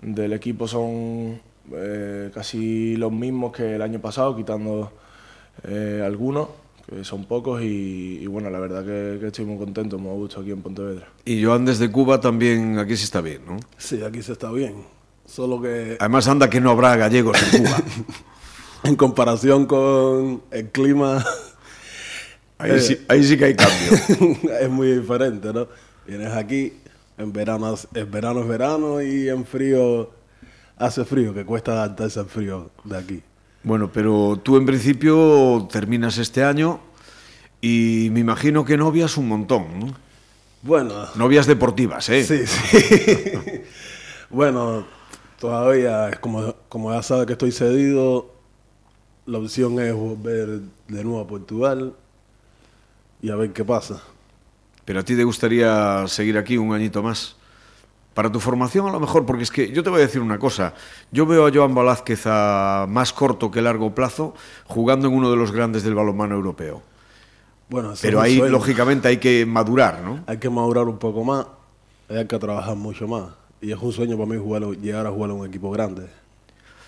del 0.00 0.32
equipo 0.32 0.68
son 0.68 1.40
eh, 1.72 2.30
casi 2.32 2.96
los 2.96 3.10
mismos 3.10 3.52
que 3.52 3.74
el 3.74 3.82
año 3.82 4.00
pasado, 4.00 4.36
quitando 4.36 4.92
eh, 5.64 6.00
algunos 6.04 6.48
que 6.88 7.02
son 7.02 7.24
pocos 7.24 7.60
y, 7.62 8.24
bueno, 8.28 8.48
la 8.48 8.60
verdad 8.60 8.84
que, 8.84 9.26
estoy 9.26 9.44
muy 9.44 9.58
contento, 9.58 9.98
me 9.98 10.08
ha 10.08 10.12
gustado 10.12 10.42
aquí 10.42 10.52
en 10.52 10.62
Pontevedra. 10.62 11.08
Y 11.24 11.42
Joan 11.42 11.64
desde 11.64 11.90
Cuba 11.90 12.20
también 12.20 12.78
aquí 12.78 12.96
se 12.96 13.02
está 13.02 13.20
bien, 13.20 13.42
¿no? 13.44 13.56
Sí, 13.76 14.00
aquí 14.04 14.22
se 14.22 14.30
está 14.30 14.52
bien, 14.52 14.84
solo 15.26 15.60
que... 15.60 15.96
Además 15.98 16.28
anda 16.28 16.48
que 16.48 16.60
no 16.60 16.70
habrá 16.70 16.94
gallegos 16.94 17.36
en 17.42 17.64
Cuba. 17.64 17.78
en 18.84 18.94
comparación 18.94 19.66
con 19.66 20.42
el 20.52 20.70
clima... 20.70 21.24
Ahí, 22.58 22.80
sí, 22.80 22.98
ahí 23.08 23.22
sí 23.22 23.36
que 23.36 23.46
hay 23.46 23.54
cambio. 23.54 24.50
es 24.60 24.70
muy 24.70 24.92
diferente, 24.92 25.52
¿no? 25.52 25.68
Vienes 26.06 26.32
aquí, 26.32 26.72
en 27.18 27.32
verano, 27.32 27.74
en 27.94 28.10
verano 28.10 28.40
es 28.40 28.48
verano 28.48 29.02
y 29.02 29.28
en 29.28 29.44
frío 29.44 30.10
hace 30.76 31.04
frío, 31.04 31.34
que 31.34 31.44
cuesta 31.44 31.72
adaptarse 31.72 32.20
al 32.20 32.26
frío 32.26 32.70
de 32.84 32.96
aquí. 32.96 33.22
Bueno, 33.62 33.90
pero 33.92 34.40
tú 34.42 34.56
en 34.56 34.64
principio 34.64 35.68
terminas 35.70 36.18
este 36.18 36.44
año 36.44 36.80
y 37.60 38.08
me 38.12 38.20
imagino 38.20 38.64
que 38.64 38.76
novias 38.76 39.16
un 39.16 39.28
montón, 39.28 39.80
¿no? 39.80 39.94
Bueno. 40.62 40.94
Novias 41.14 41.46
deportivas, 41.46 42.08
¿eh? 42.08 42.24
Sí, 42.24 42.46
sí. 42.46 43.62
bueno, 44.30 44.86
todavía, 45.38 46.10
como, 46.20 46.54
como 46.68 46.92
ya 46.92 47.02
sabes 47.02 47.26
que 47.26 47.32
estoy 47.32 47.52
cedido, 47.52 48.34
la 49.26 49.38
opción 49.38 49.78
es 49.80 49.94
volver 49.94 50.60
de 50.88 51.04
nuevo 51.04 51.20
a 51.20 51.26
Portugal 51.26 51.94
y 53.26 53.30
a 53.30 53.34
ver 53.34 53.52
qué 53.52 53.64
pasa. 53.64 54.00
Pero 54.84 55.00
a 55.00 55.02
ti 55.02 55.16
te 55.16 55.24
gustaría 55.24 56.06
seguir 56.06 56.38
aquí 56.38 56.56
un 56.56 56.72
añito 56.72 57.02
más 57.02 57.34
para 58.14 58.30
tu 58.30 58.38
formación 58.38 58.86
a 58.86 58.92
lo 58.92 59.00
mejor, 59.00 59.26
porque 59.26 59.42
es 59.42 59.50
que 59.50 59.72
yo 59.72 59.82
te 59.82 59.90
voy 59.90 59.98
a 59.98 60.02
decir 60.02 60.22
una 60.22 60.38
cosa, 60.38 60.74
yo 61.10 61.26
veo 61.26 61.48
a 61.48 61.50
Joan 61.52 61.74
Velázquez 61.74 62.22
a 62.26 62.86
más 62.88 63.12
corto 63.12 63.50
que 63.50 63.60
largo 63.60 63.92
plazo 63.96 64.34
jugando 64.66 65.08
en 65.08 65.14
uno 65.14 65.28
de 65.28 65.36
los 65.36 65.50
grandes 65.50 65.82
del 65.82 65.96
balonmano 65.96 66.36
europeo. 66.36 66.82
Bueno, 67.68 67.94
Pero 68.00 68.20
ahí, 68.20 68.36
lógicamente, 68.38 69.08
hay 69.08 69.16
que 69.16 69.44
madurar, 69.44 70.02
¿no? 70.02 70.22
Hay 70.28 70.38
que 70.38 70.48
madurar 70.48 70.84
un 70.84 70.98
poco 70.98 71.24
más, 71.24 71.46
hay 72.08 72.28
que 72.28 72.38
trabajar 72.38 72.76
mucho 72.76 73.08
más. 73.08 73.32
Y 73.60 73.72
es 73.72 73.78
un 73.82 73.92
sueño 73.92 74.16
para 74.16 74.30
mí 74.30 74.36
jugar, 74.38 74.62
llegar 74.76 75.04
a 75.04 75.10
jugar 75.10 75.30
en 75.30 75.36
un 75.38 75.46
equipo 75.48 75.72
grande. 75.72 76.06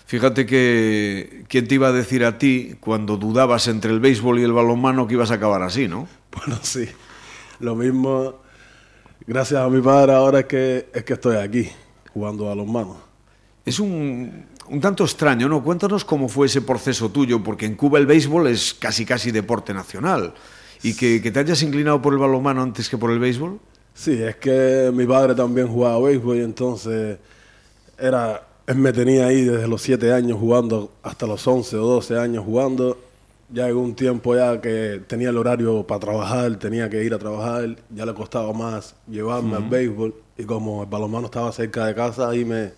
Fíjate 0.05 0.45
que, 0.45 1.43
¿quién 1.49 1.67
te 1.67 1.75
iba 1.75 1.89
a 1.89 1.91
decir 1.91 2.23
a 2.23 2.37
ti 2.37 2.77
cuando 2.79 3.17
dudabas 3.17 3.67
entre 3.67 3.91
el 3.91 3.99
béisbol 3.99 4.39
y 4.39 4.43
el 4.43 4.53
balonmano 4.53 5.05
que 5.05 5.15
ibas 5.15 5.31
a 5.31 5.33
acabar 5.33 5.61
así, 5.63 5.89
no? 5.89 6.07
Bueno, 6.35 6.59
sí. 6.61 6.87
Lo 7.59 7.75
mismo 7.75 8.35
gracias 9.29 9.61
a 9.61 9.69
mi 9.69 9.79
padre 9.79 10.13
ahora 10.13 10.39
es 10.39 10.45
que, 10.45 10.89
es 10.91 11.03
que 11.03 11.13
estoy 11.13 11.37
aquí, 11.37 11.69
jugando 12.11 12.51
a 12.51 12.55
los 12.55 12.65
manos. 12.65 12.97
Es 13.63 13.79
un, 13.79 14.45
un 14.69 14.81
tanto 14.81 15.03
extraño, 15.03 15.47
¿no? 15.47 15.63
Cuéntanos 15.63 16.03
cómo 16.03 16.27
fue 16.27 16.47
ese 16.47 16.61
proceso 16.61 17.09
tuyo, 17.09 17.43
porque 17.43 17.67
en 17.67 17.75
Cuba 17.75 17.99
el 17.99 18.07
béisbol 18.07 18.47
es 18.47 18.73
casi 18.73 19.05
casi 19.05 19.31
deporte 19.31 19.73
nacional. 19.73 20.33
¿Y 20.81 20.95
que, 20.95 21.21
que 21.21 21.29
te 21.29 21.39
hayas 21.39 21.61
inclinado 21.61 22.01
por 22.01 22.13
el 22.13 22.19
balonmano 22.19 22.63
antes 22.63 22.89
que 22.89 22.97
por 22.97 23.11
el 23.11 23.19
béisbol? 23.19 23.59
Sí, 23.93 24.13
es 24.13 24.37
que 24.37 24.91
mi 24.93 25.05
padre 25.05 25.35
también 25.35 25.67
jugaba 25.67 25.99
béisbol 25.99 26.37
y 26.37 26.41
entonces 26.41 27.19
era, 27.99 28.47
él 28.65 28.77
me 28.77 28.93
tenía 28.93 29.27
ahí 29.27 29.43
desde 29.43 29.67
los 29.67 29.81
7 29.81 30.11
años 30.13 30.39
jugando 30.39 30.93
hasta 31.03 31.27
los 31.27 31.45
11 31.45 31.75
o 31.75 31.85
12 31.85 32.17
años 32.17 32.45
jugando 32.45 32.97
ya 33.51 33.67
en 33.67 33.77
un 33.77 33.95
tiempo 33.95 34.35
ya 34.35 34.61
que 34.61 35.01
tenía 35.07 35.29
el 35.29 35.37
horario 35.37 35.85
para 35.85 35.99
trabajar, 35.99 36.55
tenía 36.57 36.89
que 36.89 37.03
ir 37.03 37.13
a 37.13 37.19
trabajar, 37.19 37.75
ya 37.89 38.05
le 38.05 38.13
costaba 38.13 38.53
más 38.53 38.95
llevarme 39.07 39.55
al 39.55 39.69
béisbol 39.69 40.13
y 40.37 40.43
como 40.43 40.83
el 40.83 40.89
balonmano 40.89 41.25
estaba 41.25 41.51
cerca 41.51 41.85
de 41.85 41.95
casa, 41.95 42.29
ahí 42.29 42.45
me, 42.45 42.71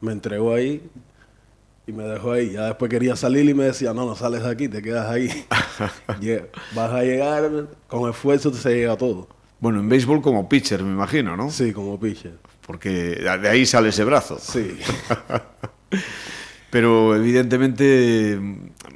me 0.00 0.12
entregó 0.12 0.54
ahí 0.54 0.82
y 1.86 1.92
me 1.92 2.04
dejó 2.04 2.32
ahí. 2.32 2.52
Ya 2.52 2.66
después 2.66 2.90
quería 2.90 3.16
salir 3.16 3.48
y 3.48 3.54
me 3.54 3.64
decía, 3.64 3.94
no, 3.94 4.04
no 4.04 4.14
sales 4.14 4.42
de 4.42 4.50
aquí, 4.50 4.68
te 4.68 4.82
quedas 4.82 5.08
ahí. 5.10 5.28
Vas 6.74 6.92
a 6.92 7.02
llegar, 7.02 7.68
con 7.86 8.10
esfuerzo 8.10 8.52
se 8.52 8.74
llega 8.74 8.96
todo. 8.96 9.28
Bueno, 9.60 9.80
en 9.80 9.88
béisbol 9.88 10.20
como 10.20 10.48
pitcher, 10.48 10.82
me 10.82 10.92
imagino, 10.92 11.36
¿no? 11.36 11.50
Sí, 11.50 11.72
como 11.72 11.98
pitcher. 11.98 12.34
Porque 12.66 12.90
de 12.90 13.48
ahí 13.48 13.64
sale 13.64 13.88
ese 13.88 14.04
brazo. 14.04 14.38
Sí. 14.38 14.78
Pero 16.70 17.16
evidentemente 17.16 18.38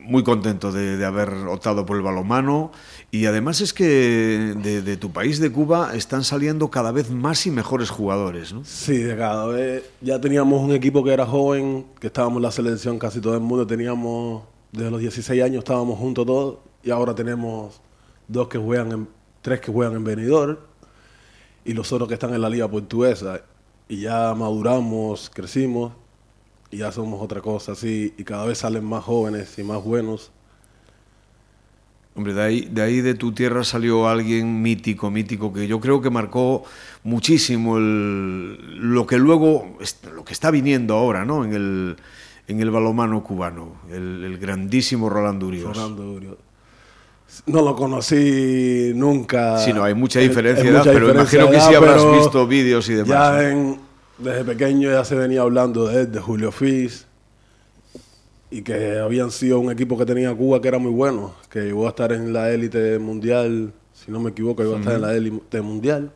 muy 0.04 0.22
contento 0.22 0.72
de, 0.72 1.04
haber 1.04 1.30
optado 1.46 1.86
por 1.86 1.96
el 1.96 2.02
balonmano 2.02 2.72
y 3.10 3.26
además 3.26 3.60
es 3.60 3.72
que 3.72 4.54
de, 4.56 4.96
tu 4.96 5.12
país, 5.12 5.38
de 5.38 5.50
Cuba, 5.50 5.94
están 5.94 6.24
saliendo 6.24 6.70
cada 6.70 6.92
vez 6.92 7.10
más 7.10 7.46
y 7.46 7.50
mejores 7.50 7.90
jugadores, 7.90 8.52
¿no? 8.52 8.64
Sí, 8.64 8.98
de 8.98 9.16
cada 9.16 9.46
vez. 9.46 9.84
Ya 10.00 10.20
teníamos 10.20 10.62
un 10.62 10.72
equipo 10.72 11.04
que 11.04 11.12
era 11.12 11.26
joven, 11.26 11.86
que 12.00 12.08
estábamos 12.08 12.38
en 12.38 12.42
la 12.42 12.50
selección 12.50 12.98
casi 12.98 13.20
todo 13.20 13.34
el 13.34 13.40
mundo, 13.40 13.66
teníamos, 13.66 14.42
desde 14.72 14.90
los 14.90 15.00
16 15.00 15.42
años 15.42 15.58
estábamos 15.58 15.98
juntos 15.98 16.26
todos 16.26 16.58
y 16.82 16.90
ahora 16.90 17.14
tenemos 17.14 17.80
dos 18.28 18.48
que 18.48 18.58
juegan, 18.58 18.92
en, 18.92 19.08
tres 19.40 19.60
que 19.60 19.72
juegan 19.72 19.96
en 19.96 20.04
Benidorm 20.04 20.56
y 21.64 21.72
los 21.72 21.92
otros 21.92 22.08
que 22.08 22.14
están 22.14 22.34
en 22.34 22.40
la 22.40 22.48
liga 22.48 22.68
portuguesa. 22.68 23.42
Y 23.88 24.00
ya 24.00 24.34
maduramos, 24.34 25.30
crecimos 25.30 25.92
y 26.72 26.78
ya 26.78 26.90
somos 26.90 27.22
otra 27.22 27.40
cosa 27.42 27.72
así 27.72 28.14
y 28.16 28.24
cada 28.24 28.46
vez 28.46 28.58
salen 28.58 28.84
más 28.84 29.04
jóvenes 29.04 29.56
y 29.58 29.62
más 29.62 29.84
buenos. 29.84 30.32
Hombre, 32.14 32.34
de 32.34 32.42
ahí, 32.42 32.68
de 32.70 32.82
ahí 32.82 33.00
de 33.00 33.14
tu 33.14 33.32
tierra 33.32 33.62
salió 33.62 34.08
alguien 34.08 34.60
mítico, 34.60 35.10
mítico, 35.10 35.52
que 35.52 35.66
yo 35.66 35.80
creo 35.80 36.00
que 36.00 36.10
marcó 36.10 36.64
muchísimo 37.04 37.76
el, 37.76 38.56
lo 38.76 39.06
que 39.06 39.18
luego, 39.18 39.78
lo 40.14 40.24
que 40.24 40.32
está 40.32 40.50
viniendo 40.50 40.94
ahora, 40.94 41.24
¿no? 41.24 41.44
En 41.44 41.52
el, 41.52 41.96
en 42.48 42.60
el 42.60 42.70
balomano 42.70 43.22
cubano, 43.22 43.76
el, 43.90 44.38
grandísimo 44.38 45.08
Rolando 45.08 45.46
Urios. 45.46 45.76
Rolando 45.76 46.36
No 47.46 47.62
lo 47.62 47.76
conocí 47.76 48.92
nunca. 48.94 49.58
Sí, 49.58 49.72
no, 49.72 49.84
hay 49.84 49.94
mucha 49.94 50.20
diferencia 50.20 50.68
edad, 50.68 50.84
pero 50.84 51.10
imagino 51.10 51.50
que 51.50 51.60
sí 51.60 51.74
habrás 51.74 52.02
visto 52.12 52.46
vídeos 52.46 52.88
y 52.90 52.94
demás. 52.94 53.08
Ya 53.08 53.48
en, 53.50 53.91
desde 54.22 54.44
pequeño 54.44 54.90
ya 54.90 55.04
se 55.04 55.14
venía 55.14 55.42
hablando 55.42 55.88
de 55.88 56.02
él, 56.02 56.12
de 56.12 56.20
Julio 56.20 56.52
Fis, 56.52 57.06
y 58.50 58.62
que 58.62 58.98
habían 58.98 59.30
sido 59.30 59.58
un 59.60 59.70
equipo 59.72 59.96
que 59.96 60.04
tenía 60.04 60.34
Cuba 60.34 60.60
que 60.60 60.68
era 60.68 60.78
muy 60.78 60.92
bueno, 60.92 61.34
que 61.50 61.68
iba 61.68 61.86
a 61.86 61.88
estar 61.88 62.12
en 62.12 62.32
la 62.32 62.50
élite 62.50 62.98
mundial, 62.98 63.72
si 63.92 64.10
no 64.10 64.20
me 64.20 64.30
equivoco, 64.30 64.62
iba 64.62 64.76
a 64.76 64.78
estar 64.78 64.94
en 64.94 65.02
la 65.02 65.14
élite 65.14 65.60
mundial. 65.60 66.12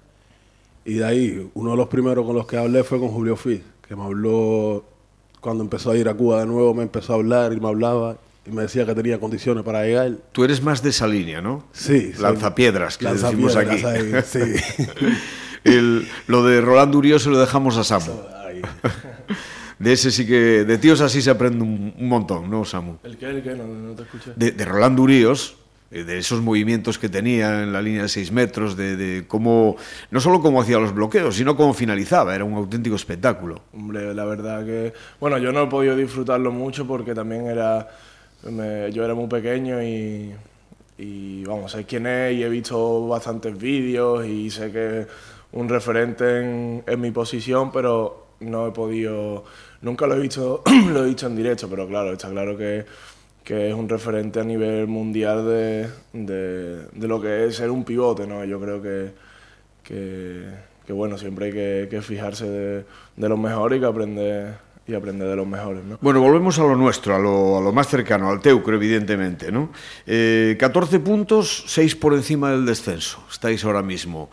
Y 0.85 0.95
de 0.95 1.05
ahí, 1.05 1.51
uno 1.55 1.73
de 1.73 1.77
los 1.77 1.89
primeros 1.89 2.25
con 2.25 2.37
los 2.37 2.47
que 2.47 2.57
hablé 2.57 2.85
fue 2.85 3.01
con 3.01 3.09
Julio 3.09 3.37
Fis, 3.37 3.61
que 3.87 3.97
me 3.97 4.05
habló 4.05 4.85
cuando 5.41 5.65
empezó 5.65 5.91
a 5.91 5.97
ir 5.97 6.09
a 6.09 6.15
Cuba 6.15 6.41
de 6.41 6.47
nuevo, 6.47 6.75
me 6.75 6.83
empezó 6.83 7.15
a 7.15 7.17
hablar 7.17 7.53
y 7.53 7.61
me 7.61 7.69
hablaba 7.69 8.19
y 8.45 8.51
me 8.51 8.63
decía 8.63 8.87
que 8.87 8.95
tenía 8.95 9.19
condiciones 9.19 9.65
para 9.65 9.85
llegar. 9.85 10.13
Tú 10.33 10.45
eres 10.45 10.63
más 10.63 10.83
de 10.83 10.91
esa 10.91 11.07
línea, 11.07 11.41
¿no? 11.41 11.65
Sí. 11.73 12.13
Lanzapiedras, 12.19 12.99
que 12.99 13.07
decimos 13.07 13.57
aquí. 13.57 13.79
sí. 14.25 14.41
lo 16.27 16.45
de 16.45 16.61
Rolando 16.61 16.99
Urios 16.99 17.23
se 17.23 17.31
lo 17.31 17.39
dejamos 17.39 17.77
a 17.77 17.85
Samu. 17.85 18.13
De 19.79 19.93
ese 19.93 20.11
sí 20.11 20.27
que. 20.27 20.65
De 20.65 20.79
tíos 20.79 21.01
así 21.03 21.21
se 21.21 21.31
aprende 21.31 21.63
un, 21.63 22.09
montón, 22.09 22.51
¿no, 22.51 22.65
Samu? 22.65 22.97
¿El 23.05 23.19
qué? 23.19 23.27
¿El 23.27 23.43
qué? 23.43 23.55
No, 23.55 23.95
te 23.95 24.05
escuché. 24.05 24.33
De, 24.35 24.65
Rolando 24.65 25.03
Urios, 25.03 25.57
eh, 25.91 26.03
de 26.03 26.17
esos 26.17 26.41
movimientos 26.41 26.99
que 26.99 27.11
tenía 27.11 27.63
en 27.63 27.75
la 27.75 27.83
línea 27.83 28.03
de 28.03 28.09
6 28.09 28.33
metros, 28.33 28.75
de, 28.77 29.25
cómo. 29.29 29.77
No 30.11 30.21
solo 30.21 30.41
cómo 30.41 30.63
hacía 30.63 30.79
los 30.79 30.95
bloqueos, 30.95 31.37
sino 31.37 31.57
cómo 31.57 31.75
finalizaba. 31.75 32.35
Era 32.35 32.45
un 32.45 32.55
auténtico 32.55 32.97
espectáculo. 32.97 33.61
Hombre, 33.75 34.15
la 34.15 34.25
verdad 34.25 34.65
que. 34.65 34.95
Bueno, 35.21 35.37
yo 35.37 35.53
no 35.53 35.65
he 35.65 35.67
podido 35.67 35.95
disfrutarlo 35.95 36.51
mucho 36.53 36.87
porque 36.87 37.15
también 37.15 37.47
era. 37.47 37.87
yo 38.43 39.05
era 39.05 39.15
muy 39.15 39.27
pequeño 39.27 39.83
y 39.83 40.33
y 40.99 41.45
vamos, 41.45 41.73
sé 41.73 41.85
quién 41.85 42.07
es 42.07 42.35
y 42.35 42.43
he 42.43 42.49
visto 42.49 43.07
bastantes 43.07 43.59
vídeos 43.59 44.27
y 44.27 44.51
sé 44.51 44.73
que 44.73 45.07
un 45.57 45.69
referente 45.69 46.41
en, 46.41 46.85
en, 46.87 47.01
mi 47.01 47.11
posición, 47.11 47.73
pero 47.73 48.27
no 48.41 48.69
he 48.69 48.73
podido, 48.73 49.45
nunca 49.81 50.07
lo 50.07 50.15
he 50.15 50.21
visto, 50.21 50.63
lo 50.93 51.03
he 51.03 51.07
visto 51.07 51.27
en 51.27 51.35
directo, 51.35 51.69
pero 51.69 51.89
claro, 51.89 52.13
está 52.13 52.29
claro 52.29 52.57
que, 52.59 52.85
que 53.43 53.71
es 53.71 53.75
un 53.75 53.89
referente 53.89 54.39
a 54.39 54.45
nivel 54.45 54.87
mundial 54.87 55.47
de, 55.47 55.89
de, 56.13 56.87
de, 56.93 57.09
lo 57.09 57.21
que 57.21 57.47
es 57.47 57.57
ser 57.57 57.71
un 57.71 57.85
pivote, 57.85 58.27
¿no? 58.27 58.45
Yo 58.45 58.61
creo 58.61 58.83
que, 58.83 59.13
que, 59.83 60.45
que 60.87 60.93
bueno, 60.93 61.17
siempre 61.17 61.47
hay 61.47 61.53
que, 61.53 61.89
que 61.91 62.03
fijarse 62.03 62.47
de, 62.47 62.85
de 63.17 63.29
los 63.29 63.39
mejores 63.39 63.79
y 63.79 63.81
que 63.81 63.87
aprender 63.87 64.67
y 64.89 64.95
aprender 64.95 65.27
de 65.27 65.37
los 65.37 65.49
mejores. 65.49 65.83
¿no? 65.85 65.99
Bueno, 66.01 66.21
volvemos 66.21 66.59
a 66.59 66.63
lo 66.63 66.77
nuestro, 66.77 67.17
a 67.17 67.19
lo, 67.19 67.59
a 67.59 67.61
lo 67.61 67.73
más 67.73 67.89
cercano, 67.89 68.31
al 68.31 68.41
Teucro, 68.41 68.77
evidentemente. 68.77 69.51
¿no? 69.51 69.73
Eh, 70.07 70.57
14 70.61 71.01
puntos, 71.01 71.65
6 71.67 71.97
por 71.97 72.15
encima 72.15 72.53
del 72.53 72.65
descenso. 72.65 73.25
Estáis 73.29 73.65
ahora 73.65 73.83
mismo. 73.83 74.31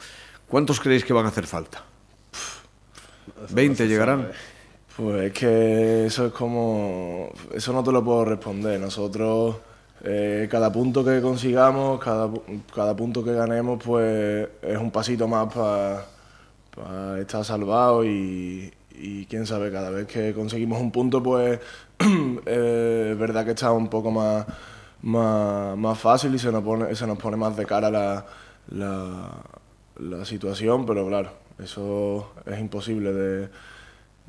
¿Cuántos 0.53 0.79
creéis 0.79 1.03
que 1.03 1.13
van 1.13 1.25
a 1.25 1.29
hacer 1.29 1.47
falta? 1.47 1.81
¿20 3.55 3.87
llegarán? 3.87 4.29
Pues 4.95 5.23
es 5.23 5.33
que 5.33 6.05
eso 6.05 6.27
es 6.27 6.31
como... 6.31 7.31
Eso 7.51 7.73
no 7.73 7.83
te 7.83 7.91
lo 7.91 8.03
puedo 8.03 8.23
responder. 8.23 8.79
Nosotros 8.79 9.55
eh, 10.03 10.47
cada 10.51 10.71
punto 10.71 11.03
que 11.03 11.21
consigamos, 11.21 11.99
cada, 11.99 12.29
cada 12.71 12.95
punto 12.95 13.23
que 13.23 13.33
ganemos, 13.33 13.81
pues 13.83 14.47
es 14.61 14.77
un 14.77 14.91
pasito 14.91 15.27
más 15.27 15.51
para 15.51 17.19
estar 17.19 17.43
salvado 17.43 18.05
y, 18.05 18.71
y 18.91 19.25
quién 19.25 19.47
sabe, 19.47 19.71
cada 19.71 19.89
vez 19.89 20.05
que 20.05 20.35
conseguimos 20.35 20.79
un 20.79 20.91
punto, 20.91 21.23
pues 21.23 21.59
eh, 22.45 23.09
es 23.13 23.17
verdad 23.17 23.43
que 23.43 23.53
está 23.53 23.71
un 23.71 23.87
poco 23.87 24.11
más, 24.11 24.45
más, 25.01 25.97
fácil 25.97 26.35
y 26.35 26.37
se 26.37 26.51
nos, 26.51 26.63
pone, 26.63 26.93
se 26.93 27.07
nos 27.07 27.17
pone 27.17 27.37
más 27.37 27.57
de 27.57 27.65
cara 27.65 27.89
la, 27.89 28.23
la, 28.69 29.31
situación, 30.25 30.85
pero 30.85 31.07
claro, 31.07 31.31
eso 31.63 32.33
es 32.45 32.59
imposible 32.59 33.13
de, 33.13 33.49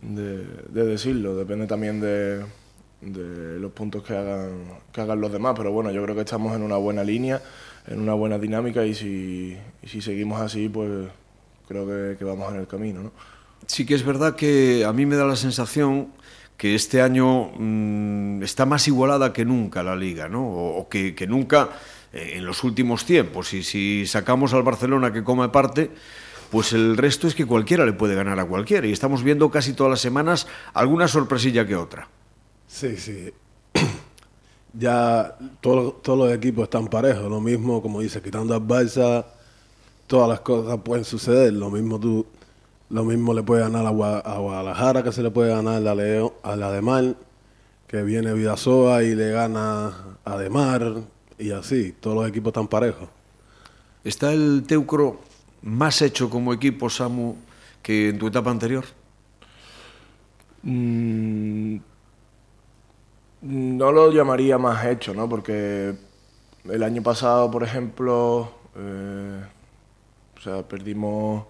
de, 0.02 0.84
decirlo, 0.84 1.36
depende 1.36 1.66
también 1.66 2.00
de, 2.00 2.44
de, 3.00 3.58
los 3.58 3.72
puntos 3.72 4.02
que 4.02 4.16
hagan, 4.16 4.64
que 4.92 5.00
hagan 5.00 5.20
los 5.20 5.32
demás, 5.32 5.54
pero 5.56 5.72
bueno, 5.72 5.90
yo 5.90 6.02
creo 6.02 6.14
que 6.14 6.22
estamos 6.22 6.54
en 6.54 6.62
una 6.62 6.76
buena 6.76 7.04
línea, 7.04 7.40
en 7.86 8.00
una 8.00 8.14
buena 8.14 8.38
dinámica 8.38 8.84
y 8.84 8.94
si, 8.94 9.56
si 9.84 10.00
seguimos 10.00 10.40
así, 10.40 10.68
pues 10.68 11.08
creo 11.66 11.86
que, 11.86 12.16
que 12.18 12.24
vamos 12.24 12.52
en 12.52 12.60
el 12.60 12.66
camino. 12.66 13.02
¿no? 13.02 13.12
Sí 13.66 13.86
que 13.86 13.94
es 13.94 14.04
verdad 14.04 14.36
que 14.36 14.84
a 14.84 14.92
mí 14.92 15.06
me 15.06 15.16
da 15.16 15.24
la 15.24 15.36
sensación 15.36 16.08
que 16.56 16.74
este 16.74 17.02
año 17.02 17.50
mm, 17.56 18.42
está 18.42 18.66
más 18.66 18.86
igualada 18.88 19.32
que 19.32 19.44
nunca 19.44 19.82
la 19.82 19.96
liga, 19.96 20.28
¿no? 20.28 20.46
O, 20.46 20.88
que, 20.88 21.14
nunca 21.28 21.64
eh, 21.64 21.68
en 22.14 22.46
los 22.46 22.62
últimos 22.64 23.04
tiempos. 23.04 23.52
Y 23.52 23.62
si 23.62 24.06
sacamos 24.06 24.54
al 24.54 24.62
Barcelona 24.62 25.12
que 25.12 25.24
come 25.24 25.48
parte, 25.48 25.90
pues 26.50 26.72
el 26.72 26.96
resto 26.96 27.26
es 27.26 27.34
que 27.34 27.46
cualquiera 27.46 27.84
le 27.84 27.92
puede 27.92 28.14
ganar 28.14 28.38
a 28.38 28.44
cualquiera. 28.44 28.86
Y 28.86 28.92
estamos 28.92 29.22
viendo 29.22 29.50
casi 29.50 29.72
todas 29.72 29.90
las 29.90 30.00
semanas 30.00 30.46
alguna 30.72 31.08
sorpresilla 31.08 31.66
que 31.66 31.74
otra. 31.74 32.08
Sí, 32.68 32.96
sí. 32.96 33.32
ya 34.72 35.36
todos 35.60 36.06
los 36.06 36.32
equipos 36.32 36.64
están 36.64 36.86
parejos. 36.86 37.28
Lo 37.28 37.40
mismo, 37.40 37.82
como 37.82 38.00
dice, 38.00 38.22
quitando 38.22 38.54
al 38.54 38.62
Barça, 38.62 39.24
todas 40.06 40.28
las 40.28 40.40
cosas 40.40 40.78
pueden 40.84 41.04
suceder. 41.04 41.52
Lo 41.52 41.70
mismo 41.70 41.98
tú 41.98 42.26
lo 42.90 43.02
mismo 43.02 43.34
le 43.34 43.42
puede 43.42 43.62
ganar 43.62 43.86
a, 43.86 43.90
Guadalajara 43.90 45.02
que 45.02 45.10
se 45.10 45.22
le 45.22 45.30
puede 45.30 45.50
ganar 45.50 45.82
a, 45.84 45.90
a 46.52 46.56
la 46.56 46.70
de 46.70 46.82
Mar, 46.82 47.16
que 47.88 48.02
viene 48.02 48.32
Vidasoa 48.34 49.02
y 49.02 49.16
le 49.16 49.32
gana 49.32 49.92
a 50.24 50.36
De 50.36 50.50
Mar 50.50 51.02
y 51.38 51.50
así. 51.50 51.92
Todos 51.92 52.16
los 52.16 52.28
equipos 52.28 52.50
están 52.50 52.68
parejos. 52.68 53.08
¿Está 54.02 54.32
el 54.32 54.64
Teucro 54.66 55.20
más 55.62 56.02
hecho 56.02 56.28
como 56.28 56.52
equipo, 56.52 56.90
Samu, 56.90 57.36
que 57.82 58.10
en 58.10 58.18
tu 58.18 58.26
etapa 58.26 58.50
anterior? 58.50 58.84
Mm, 60.62 61.76
no 63.42 63.92
lo 63.92 64.12
llamaría 64.12 64.58
más 64.58 64.84
hecho, 64.86 65.14
¿no? 65.14 65.28
Porque 65.28 65.94
el 66.64 66.82
año 66.82 67.02
pasado, 67.02 67.50
por 67.50 67.62
ejemplo, 67.62 68.50
eh, 68.76 69.42
o 70.36 70.40
sea, 70.40 70.62
perdimos 70.62 71.44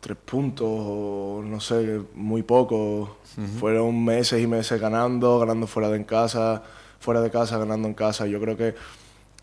tres 0.00 0.16
puntos 0.16 0.68
o 0.68 1.42
no 1.44 1.60
sé, 1.60 2.00
muy 2.14 2.42
poco. 2.42 3.16
Fueron 3.58 4.04
meses 4.04 4.42
y 4.42 4.46
meses 4.46 4.80
ganando, 4.80 5.38
ganando 5.38 5.66
fuera 5.66 5.88
de 5.88 5.96
en 5.96 6.04
casa, 6.04 6.62
fuera 7.00 7.20
de 7.20 7.30
casa, 7.30 7.58
ganando 7.58 7.88
en 7.88 7.94
casa. 7.94 8.26
Yo 8.26 8.40
creo 8.40 8.56
que, 8.56 8.74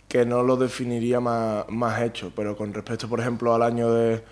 que 0.07 0.25
no 0.25 0.43
lo 0.43 0.57
definiría 0.57 1.19
más, 1.19 1.65
más 1.69 2.01
hecho, 2.01 2.31
pero 2.35 2.55
con 2.55 2.73
respecto, 2.73 3.09
por 3.09 3.19
ejemplo, 3.19 3.53
al 3.53 3.63
año 3.63 3.91
de, 3.93 4.23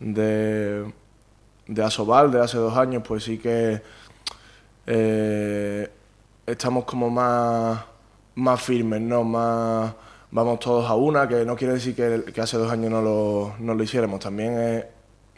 de, 0.00 0.92
de 1.66 1.84
Asobal, 1.84 2.30
de 2.30 2.40
hace 2.40 2.58
dos 2.58 2.76
años, 2.76 3.02
pues 3.06 3.24
sí 3.24 3.38
que 3.38 3.82
eh, 4.86 5.90
estamos 6.46 6.84
como 6.84 7.10
más, 7.10 7.84
más 8.36 8.62
firmes, 8.62 9.00
¿no? 9.00 9.24
Más, 9.24 9.94
vamos 10.30 10.60
todos 10.60 10.88
a 10.88 10.94
una, 10.94 11.26
que 11.28 11.44
no 11.44 11.56
quiere 11.56 11.74
decir 11.74 11.94
que, 11.96 12.40
hace 12.40 12.56
dos 12.58 12.70
años 12.70 12.90
no 12.90 13.02
lo, 13.02 13.54
no 13.58 13.74
lo 13.74 13.82
hiciéramos. 13.82 14.20
También 14.20 14.58
es 14.58 14.84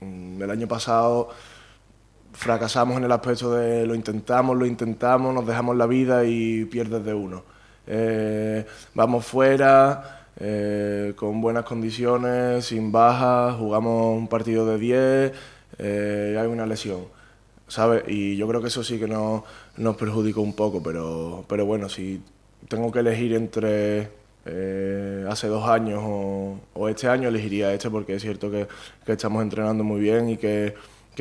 Mm, 0.01 0.43
el 0.43 0.51
año 0.51 0.69
pasado 0.69 1.31
fracasamos 2.39 2.97
en 2.99 3.05
el 3.05 3.11
aspecto 3.11 3.53
de 3.53 3.85
lo 3.85 3.97
intentamos, 3.97 4.57
lo 4.57 4.65
intentamos, 4.65 5.35
nos 5.35 5.45
dejamos 5.45 5.77
la 5.77 5.87
vida 5.87 6.25
y 6.25 6.65
pierdes 6.67 7.05
de 7.05 7.13
uno. 7.13 7.43
Eh, 7.85 8.65
vamos 8.95 9.27
fuera, 9.27 10.27
eh, 10.39 11.15
con 11.17 11.41
buenas 11.41 11.65
condiciones, 11.65 12.67
sin 12.67 12.93
bajas, 12.93 13.57
jugamos 13.57 14.17
un 14.17 14.29
partido 14.29 14.65
de 14.67 14.79
10, 14.79 15.33
eh, 15.79 16.39
hay 16.41 16.47
una 16.47 16.65
lesión, 16.65 17.07
¿sabes? 17.67 18.05
Y 18.07 18.37
yo 18.37 18.47
creo 18.47 18.61
que 18.61 18.69
eso 18.69 18.85
sí 18.85 19.01
que 19.01 19.09
nos, 19.09 19.43
nos 19.77 19.97
perjudicó 19.97 20.41
un 20.41 20.55
poco, 20.55 20.81
pero, 20.81 21.45
pero 21.49 21.67
bueno, 21.67 21.89
si 21.89 22.23
tengo 22.69 22.93
que 22.93 23.01
elegir 23.01 23.35
entre 23.35 24.17
hace 25.29 25.47
dos 25.47 25.69
años 25.69 26.01
o, 26.03 26.89
este 26.89 27.07
año 27.07 27.29
elegiría 27.29 27.75
este 27.75 27.91
porque 27.91 28.15
es 28.15 28.23
cierto 28.23 28.51
que, 28.51 28.67
estamos 29.07 29.43
entrenando 29.43 29.85
muy 29.85 30.01
bien 30.01 30.31
y 30.31 30.39
que, 30.39 30.75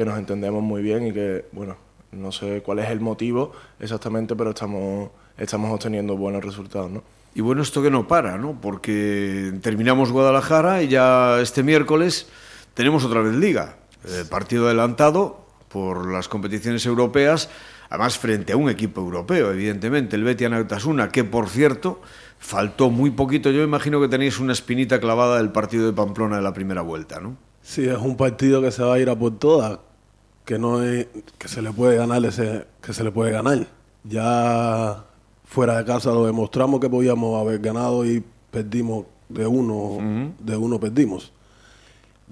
nos 0.06 0.18
entendemos 0.18 0.64
muy 0.64 0.82
bien 0.82 1.08
y 1.08 1.14
que, 1.14 1.46
bueno, 1.52 1.76
no 2.12 2.32
sé 2.32 2.62
cuál 2.62 2.80
es 2.80 2.90
el 2.90 3.00
motivo 3.00 3.52
exactamente, 3.80 4.36
pero 4.36 4.52
estamos, 4.52 5.10
estamos 5.38 5.72
obteniendo 5.72 6.16
buenos 6.18 6.44
resultados, 6.44 6.90
¿no? 6.92 7.04
Y 7.36 7.42
bueno, 7.42 7.62
esto 7.62 7.84
que 7.84 7.92
no 7.92 8.08
para, 8.08 8.38
¿no? 8.38 8.60
Porque 8.60 9.54
terminamos 9.62 10.12
Guadalajara 10.12 10.82
y 10.82 10.88
ya 10.88 11.40
este 11.40 11.62
miércoles 11.62 12.28
tenemos 12.74 13.06
otra 13.06 13.22
vez 13.22 13.36
liga. 13.36 13.78
Eh, 14.06 14.24
partido 14.30 14.66
adelantado 14.66 15.46
por 15.70 16.10
las 16.12 16.28
competiciones 16.28 16.86
europeas, 16.86 17.50
además 17.90 18.18
frente 18.18 18.54
a 18.54 18.58
un 18.58 18.70
equipo 18.70 19.02
europeo, 19.02 19.52
evidentemente, 19.52 20.16
el 20.16 20.24
Betia 20.24 20.50
Nautasuna, 20.50 21.10
que 21.10 21.24
por 21.24 21.50
cierto 21.50 22.02
faltó 22.40 22.90
muy 22.90 23.12
poquito. 23.12 23.52
Yo 23.52 23.64
imagino 23.64 24.00
que 24.02 24.08
tenéis 24.08 24.40
una 24.40 24.54
espinita 24.54 25.00
clavada 25.00 25.38
del 25.38 25.52
partido 25.52 25.86
de 25.86 25.94
Pamplona 25.94 26.38
de 26.38 26.42
la 26.42 26.54
primera 26.54 26.82
vuelta, 26.82 27.20
¿no? 27.20 27.38
Sí, 27.62 27.86
es 27.86 27.98
un 27.98 28.16
partido 28.16 28.62
que 28.62 28.72
se 28.72 28.82
va 28.82 28.96
a 28.96 29.00
ir 29.00 29.10
a 29.10 29.16
por 29.16 29.38
todas, 29.38 29.80
que 30.48 30.58
no 30.58 30.82
es 30.82 31.08
que 31.38 31.50
se 31.50 31.62
le 31.62 31.74
puede 31.74 31.98
ganar 31.98 32.24
ese, 32.24 32.66
que 32.82 32.94
se 32.94 33.04
le 33.04 33.12
puede 33.12 33.34
ganar. 33.34 33.68
Ya 34.06 35.04
fuera 35.44 35.78
de 35.78 35.84
casa 35.84 36.10
lo 36.12 36.26
demostramos 36.26 36.80
que 36.80 36.90
podíamos 36.90 37.40
haber 37.42 37.60
ganado 37.60 38.06
y 38.06 38.24
perdimos 38.50 39.06
de 39.28 39.46
uno, 39.46 40.34
de 40.40 40.56
uno 40.56 40.80
perdimos. 40.80 41.34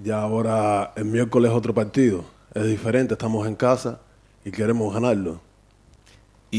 Ya 0.02 0.22
ahora 0.22 0.94
el 0.96 1.04
miércoles 1.04 1.52
otro 1.52 1.74
partido, 1.74 2.24
es 2.54 2.64
diferente, 2.64 3.12
estamos 3.12 3.46
en 3.46 3.54
casa 3.54 4.00
y 4.46 4.50
queremos 4.50 4.94
ganarlo 4.94 5.45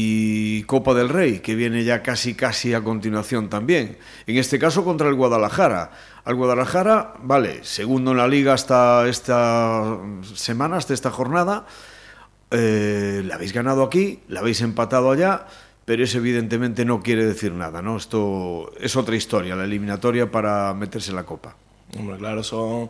y 0.00 0.62
Copa 0.62 0.94
del 0.94 1.08
Rey, 1.08 1.40
que 1.40 1.56
viene 1.56 1.82
ya 1.82 2.04
casi 2.04 2.34
casi 2.34 2.72
a 2.72 2.84
continuación 2.84 3.48
también. 3.48 3.98
En 4.28 4.36
este 4.36 4.56
caso 4.56 4.84
contra 4.84 5.08
el 5.08 5.16
Guadalajara. 5.16 5.90
Al 6.24 6.36
Guadalajara, 6.36 7.14
vale, 7.20 7.64
segundo 7.64 8.12
en 8.12 8.18
la 8.18 8.28
liga 8.28 8.52
hasta 8.52 9.08
esta 9.08 9.98
semana, 10.36 10.76
hasta 10.76 10.94
esta 10.94 11.10
jornada. 11.10 11.66
Eh, 12.52 13.22
la 13.24 13.34
habéis 13.34 13.52
ganado 13.52 13.82
aquí, 13.82 14.20
la 14.28 14.38
habéis 14.38 14.60
empatado 14.60 15.10
allá, 15.10 15.46
pero 15.84 16.04
eso 16.04 16.18
evidentemente 16.18 16.84
no 16.84 17.02
quiere 17.02 17.24
decir 17.24 17.52
nada, 17.52 17.82
¿no? 17.82 17.96
Esto 17.96 18.70
es 18.78 18.94
otra 18.94 19.16
historia, 19.16 19.56
la 19.56 19.64
eliminatoria 19.64 20.30
para 20.30 20.74
meterse 20.74 21.10
en 21.10 21.16
la 21.16 21.24
Copa. 21.24 21.56
Hombre, 21.98 22.18
claro, 22.18 22.44
son, 22.44 22.88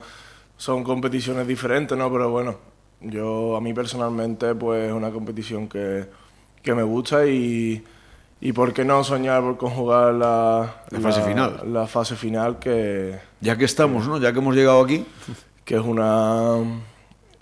son 0.59 0.85
competiciones 0.85 1.47
diferentes, 1.47 1.97
¿no? 1.97 2.13
Pero 2.13 2.29
bueno, 2.31 2.59
yo 3.01 3.57
a 3.57 3.63
mí 3.63 3.73
personalmente, 3.73 4.55
pues 4.55 4.89
es 4.89 4.93
una 4.93 5.11
competición 5.11 5.69
que 5.69 6.28
que 6.69 6.75
me 6.75 6.83
gusta 6.83 7.27
y, 7.27 7.83
y 8.43 8.53
por 8.53 8.75
qué 8.75 8.85
no 8.85 9.03
soñar 9.03 9.41
por 9.41 9.57
conjugar 9.57 10.13
la, 10.13 10.83
la 10.91 11.01
fase 11.01 11.23
final. 11.23 11.63
La 11.73 11.87
fase 11.87 12.15
final 12.15 12.59
que... 12.59 13.19
Ya 13.41 13.57
que 13.57 13.65
estamos, 13.65 14.07
¿no? 14.07 14.19
Ya 14.19 14.35
que 14.35 14.41
hemos 14.41 14.55
llegado 14.55 14.85
aquí. 14.85 15.05
Que 15.65 15.75
es 15.77 15.83
una, 15.83 16.57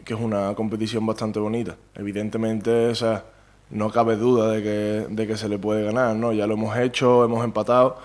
que 0.05 0.15
es 0.15 0.19
una 0.19 0.53
competición 0.57 1.07
bastante 1.07 1.39
bonita. 1.39 1.77
Evidentemente, 1.95 2.89
o 2.89 2.95
sea, 2.97 3.23
no 3.71 3.89
cabe 3.93 4.17
duda 4.17 4.51
de 4.51 4.63
que, 4.65 5.07
de 5.09 5.27
que 5.29 5.37
se 5.37 5.49
le 5.49 5.61
puede 5.61 5.85
ganar, 5.85 6.17
¿no? 6.17 6.33
Ya 6.33 6.49
lo 6.49 6.55
hemos 6.55 6.77
hecho, 6.77 7.25
hemos 7.25 7.45
empatado 7.45 7.99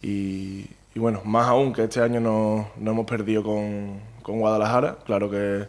y, 0.00 0.66
y 0.94 0.98
bueno, 1.00 1.22
más 1.24 1.48
aún 1.48 1.72
que 1.72 1.82
este 1.82 2.00
año 2.00 2.20
no, 2.20 2.68
no 2.76 2.90
hemos 2.92 3.04
perdido 3.04 3.42
con, 3.42 3.98
con 4.22 4.38
Guadalajara. 4.38 4.98
Claro 5.04 5.28
que, 5.28 5.66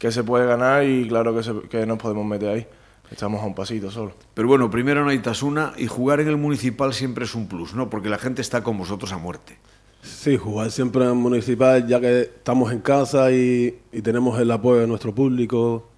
que, 0.00 0.10
se 0.10 0.24
puede 0.24 0.46
ganar 0.46 0.82
y 0.82 1.06
claro 1.06 1.32
que, 1.32 1.44
se, 1.44 1.52
que 1.70 1.86
nos 1.86 1.98
podemos 1.98 2.26
meter 2.26 2.48
ahí. 2.48 2.66
Estamos 3.10 3.42
a 3.42 3.46
un 3.46 3.54
pasito 3.54 3.90
solo. 3.90 4.12
Pero 4.34 4.48
bueno, 4.48 4.70
primero 4.70 5.04
no 5.04 5.10
hay 5.10 5.18
Tasuna 5.18 5.72
y 5.76 5.86
jugar 5.86 6.20
en 6.20 6.28
el 6.28 6.36
municipal 6.36 6.94
siempre 6.94 7.24
es 7.24 7.34
un 7.34 7.46
plus, 7.46 7.74
¿no? 7.74 7.90
Porque 7.90 8.08
la 8.08 8.18
gente 8.18 8.42
está 8.42 8.62
con 8.62 8.78
vosotros 8.78 9.12
a 9.12 9.18
muerte. 9.18 9.58
Sí, 10.02 10.36
jugar 10.36 10.70
siempre 10.70 11.04
en 11.04 11.10
el 11.10 11.14
municipal, 11.16 11.86
ya 11.86 12.00
que 12.00 12.22
estamos 12.22 12.72
en 12.72 12.80
casa 12.80 13.30
y, 13.32 13.80
tenemos 14.02 14.38
el 14.38 14.50
apoyo 14.50 14.80
de 14.80 14.86
nuestro 14.86 15.14
público, 15.14 15.88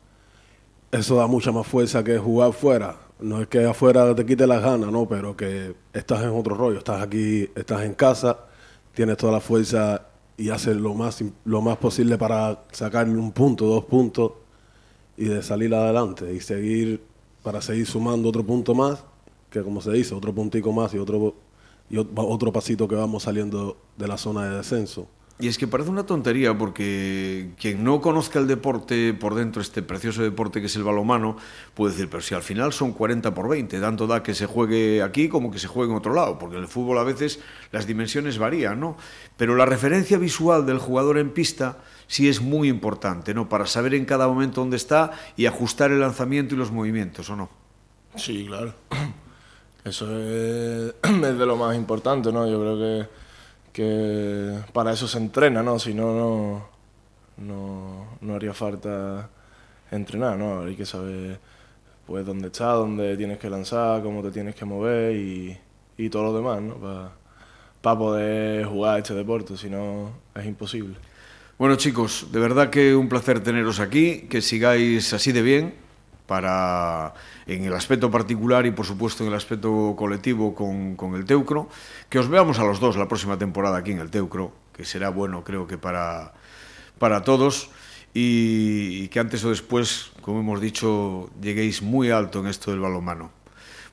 eso 0.93 1.17
da 1.17 1.27
mucha 1.27 1.51
más 1.53 1.67
fuerza 1.67 2.05
que 2.05 2.19
jugar 2.19 2.53
fuera. 2.53 2.97
No 3.19 3.41
es 3.41 3.49
que 3.49 3.65
afuera 3.65 4.15
te 4.15 4.27
quite 4.27 4.47
las 4.47 4.63
ganas, 4.63 4.93
¿no? 4.93 5.09
Pero 5.09 5.37
que 5.37 5.75
estás 5.93 6.23
en 6.23 6.31
otro 6.31 6.55
rollo, 6.55 6.79
estás 6.79 7.03
aquí, 7.03 7.49
estás 7.57 7.83
en 7.83 7.95
casa, 7.95 8.39
tienes 8.95 9.17
toda 9.17 9.33
la 9.33 9.41
fuerza 9.41 10.07
y 10.37 10.51
haces 10.51 10.77
lo 10.77 10.95
más, 10.95 11.25
lo 11.45 11.63
más 11.63 11.79
posible 11.79 12.19
para 12.19 12.63
sacarle 12.73 13.17
un 13.17 13.33
punto, 13.33 13.65
dos 13.65 13.85
puntos 13.85 14.33
y 15.17 15.25
de 15.27 15.43
salir 15.43 15.75
adelante 15.75 16.33
y 16.35 16.41
seguir 16.41 17.03
para 17.43 17.61
seguir 17.61 17.87
sumando 17.87 18.29
otro 18.29 18.45
punto 18.45 18.75
más, 18.75 19.05
que 19.51 19.63
como 19.63 19.81
se 19.81 19.93
dice, 19.93 20.15
otro 20.15 20.35
puntico 20.35 20.73
más 20.73 20.93
y 20.95 20.99
otro 20.99 21.35
y 21.89 21.99
otro 21.99 22.53
pasito 22.53 22.89
que 22.89 22.97
vamos 22.97 23.23
saliendo 23.23 23.77
de 23.97 24.09
la 24.09 24.19
zona 24.19 24.49
de 24.49 24.57
descenso. 24.57 25.09
Y 25.39 25.49
es 25.49 25.59
que 25.59 25.69
parece 25.69 25.91
una 25.91 26.07
tontería 26.07 26.57
porque 26.57 27.51
quien 27.61 27.85
no 27.85 28.01
conozca 28.01 28.39
el 28.39 28.47
deporte 28.47 29.13
por 29.13 29.35
dentro, 29.35 29.61
este 29.61 29.83
precioso 29.83 30.23
deporte 30.23 30.61
que 30.61 30.67
es 30.67 30.77
el 30.77 30.83
balomano, 30.83 31.37
puede 31.75 31.93
decir, 31.93 32.09
pero 32.09 32.23
si 32.23 32.35
al 32.35 32.43
final 32.43 32.73
son 32.73 32.93
40 32.93 33.35
por 33.35 33.47
20, 33.47 33.79
tanto 33.79 34.07
da 34.07 34.23
que 34.23 34.35
se 34.35 34.47
juegue 34.47 35.03
aquí 35.03 35.29
como 35.29 35.51
que 35.51 35.59
se 35.59 35.69
juegue 35.69 35.93
en 35.93 35.99
otro 35.99 36.15
lado, 36.15 36.39
porque 36.39 36.57
en 36.57 36.63
el 36.63 36.69
fútbol 36.69 36.97
a 36.99 37.03
veces 37.03 37.39
las 37.71 37.87
dimensiones 37.87 38.39
varían, 38.39 38.81
¿no? 38.81 38.97
Pero 39.37 39.57
la 39.57 39.67
referencia 39.67 40.17
visual 40.17 40.65
del 40.65 40.79
jugador 40.79 41.19
en 41.19 41.29
pista 41.29 41.81
sí 42.07 42.29
es 42.29 42.41
muy 42.41 42.69
importante, 42.69 43.35
¿no? 43.35 43.49
Para 43.49 43.67
saber 43.67 43.95
en 43.95 44.05
cada 44.05 44.29
momento 44.29 44.61
dónde 44.61 44.77
está 44.77 45.13
y 45.37 45.47
ajustar 45.47 45.91
el 45.91 46.01
lanzamiento 46.01 46.55
y 46.55 46.59
los 46.59 46.71
movimientos, 46.71 47.29
¿o 47.31 47.37
no? 47.37 47.49
Sí, 48.17 48.47
claro. 48.47 48.75
Eso 49.85 50.07
es, 50.21 50.95
de 51.03 51.47
lo 51.47 51.57
más 51.57 51.77
importante, 51.77 52.33
¿no? 52.33 52.49
Yo 52.49 52.61
creo 52.61 52.79
que 52.79 53.27
que 53.77 54.59
para 54.73 54.93
eso 54.93 55.07
se 55.07 55.19
entrena, 55.19 55.63
¿no? 55.63 55.79
Si 55.79 55.93
no, 55.93 56.67
no, 57.37 58.07
no 58.23 58.35
haría 58.35 58.55
falta 58.55 59.29
entrenar, 59.91 60.39
¿no? 60.39 60.63
Hay 60.63 60.75
que 60.75 60.87
saber 60.87 61.39
pues 62.07 62.25
dónde 62.25 62.47
está, 62.47 62.73
dónde 62.73 63.19
tienes 63.19 63.39
que 63.39 63.51
lanzar, 63.51 64.03
cómo 64.03 64.23
te 64.23 64.31
tienes 64.31 64.55
que 64.55 64.65
mover 64.65 65.15
y, 65.15 65.59
y 65.99 66.09
todo 66.09 66.23
lo 66.23 66.33
demás, 66.33 66.63
¿no? 66.63 66.77
Para 67.83 67.99
poder 67.99 68.65
jugar 68.65 69.01
este 69.01 69.13
deporte, 69.13 69.59
si 69.59 69.69
no 69.69 70.11
es 70.35 70.47
imposible. 70.47 70.97
Bueno 71.59 71.77
chicos, 71.77 72.27
de 72.33 72.39
verdad 72.39 72.69
que 72.69 72.95
un 72.95 73.09
placer 73.09 73.41
teneros 73.41 73.81
aquí, 73.81 74.27
que 74.29 74.43
sigáis 74.43 75.15
así 75.15 75.33
de 75.33 75.41
bien 75.41 75.75
para 76.27 77.15
en 77.47 77.65
el 77.65 77.73
aspecto 77.73 78.11
particular 78.11 78.67
y 78.67 78.73
por 78.73 78.85
supuesto 78.85 79.25
en 79.25 79.31
el 79.31 79.37
aspecto 79.37 79.95
colectivo 79.97 80.55
con, 80.55 80.97
con, 80.97 81.15
el 81.15 81.25
Teucro, 81.25 81.71
que 82.11 82.19
os 82.19 82.29
veamos 82.29 82.59
a 82.59 82.65
los 82.65 82.79
dos 82.79 82.99
la 82.99 83.09
próxima 83.09 83.39
temporada 83.39 83.79
aquí 83.79 83.93
en 83.93 84.01
el 84.01 84.11
Teucro, 84.11 84.53
que 84.77 84.85
será 84.85 85.09
bueno 85.09 85.45
creo 85.45 85.67
que 85.67 85.79
para, 85.79 86.35
para 86.99 87.25
todos 87.25 87.71
y, 88.13 89.05
y 89.05 89.09
que 89.09 89.19
antes 89.19 89.43
o 89.43 89.49
después, 89.49 90.13
como 90.21 90.41
hemos 90.41 90.61
dicho, 90.61 91.31
lleguéis 91.41 91.81
muy 91.81 92.11
alto 92.11 92.41
en 92.41 92.49
esto 92.49 92.71
del 92.71 92.81
balonmano. 92.81 93.36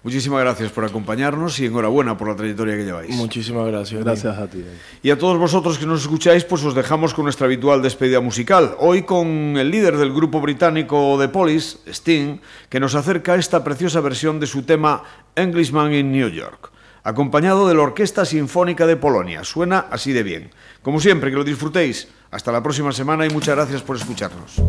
Muchísimas 0.04 0.42
gracias 0.42 0.70
por 0.70 0.84
acompañarnos 0.84 1.58
y 1.60 1.66
enhorabuena 1.66 2.18
por 2.18 2.28
la 2.28 2.36
trayectoria 2.36 2.76
que 2.76 2.84
lleváis. 2.84 3.16
Muchísimas 3.16 3.66
gracias. 3.68 4.04
Gracias 4.04 4.38
a 4.38 4.48
ti. 4.48 4.62
Y 5.02 5.10
a 5.10 5.18
todos 5.18 5.38
vosotros 5.38 5.78
que 5.78 5.86
nos 5.86 6.02
escucháis, 6.02 6.44
pues 6.44 6.62
os 6.66 6.76
dejamos 6.76 7.14
con 7.14 7.24
nuestra 7.24 7.46
habitual 7.46 7.82
despedida 7.82 8.20
musical. 8.20 8.76
Hoy 8.80 9.04
con 9.04 9.56
el 9.58 9.72
líder 9.72 9.96
del 9.96 10.12
grupo 10.12 10.42
británico 10.42 11.16
The 11.18 11.30
Police, 11.30 11.78
Sting, 11.88 12.40
que 12.68 12.82
nos 12.82 12.96
acerca 12.96 13.36
esta 13.36 13.64
preciosa 13.64 14.02
versión 14.02 14.42
de 14.42 14.48
su 14.48 14.64
tema 14.64 15.04
Englishman 15.38 15.94
in 15.94 16.12
New 16.12 16.28
York, 16.28 16.72
acompañado 17.06 17.70
de 17.70 17.76
la 17.76 17.84
Orquesta 17.84 18.26
Sinfónica 18.26 18.86
de 18.86 18.98
Polonia. 18.98 19.46
Suena 19.46 19.88
así 19.90 20.12
de 20.12 20.24
bien. 20.24 20.52
Como 20.82 21.00
siempre, 21.00 21.30
que 21.30 21.38
lo 21.38 21.46
disfrutéis. 21.46 22.10
Hasta 22.30 22.52
la 22.52 22.62
próxima 22.62 22.92
semana 22.92 23.26
y 23.26 23.30
muchas 23.30 23.56
gracias 23.56 23.82
por 23.82 23.96
escucharnos. 23.96 24.62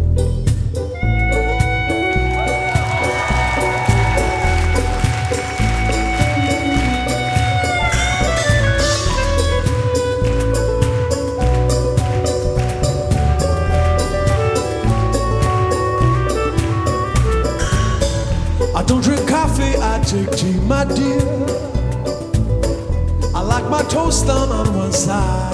My 23.75 23.83
toast 23.89 24.25
thumb 24.25 24.53
on 24.53 24.73
one 24.73 24.93
side. 24.93 25.53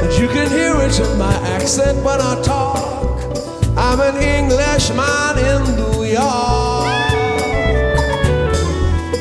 But 0.00 0.12
you 0.20 0.28
can 0.28 0.50
hear 0.50 0.74
it 0.86 1.00
in 1.00 1.12
my 1.16 1.34
accent 1.56 2.04
when 2.04 2.20
I 2.20 2.34
talk. 2.42 3.16
I'm 3.78 3.98
an 4.08 4.16
Englishman 4.36 5.34
in 5.50 5.60
New 5.80 6.04
York. 6.20 6.84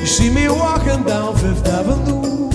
You 0.02 0.06
see 0.06 0.30
me 0.30 0.50
walking 0.50 1.04
down 1.04 1.38
Fifth 1.38 1.66
Avenue. 1.66 2.50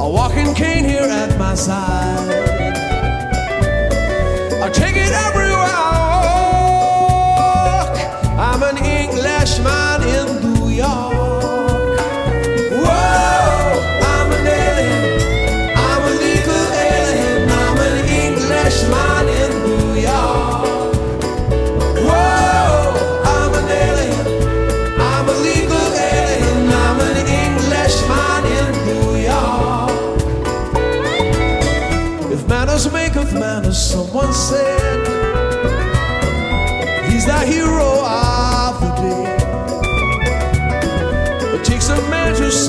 A 0.00 0.08
walking 0.18 0.52
cane 0.52 0.84
here 0.84 1.08
at 1.22 1.38
my 1.38 1.54
side. 1.54 2.43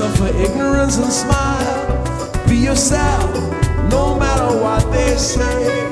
Suffer 0.05 0.37
ignorance 0.37 0.97
and 0.97 1.11
smile. 1.11 2.47
Be 2.47 2.57
yourself, 2.57 3.33
no 3.89 4.17
matter 4.19 4.55
what 4.61 4.83
they 4.91 5.15
say. 5.15 5.84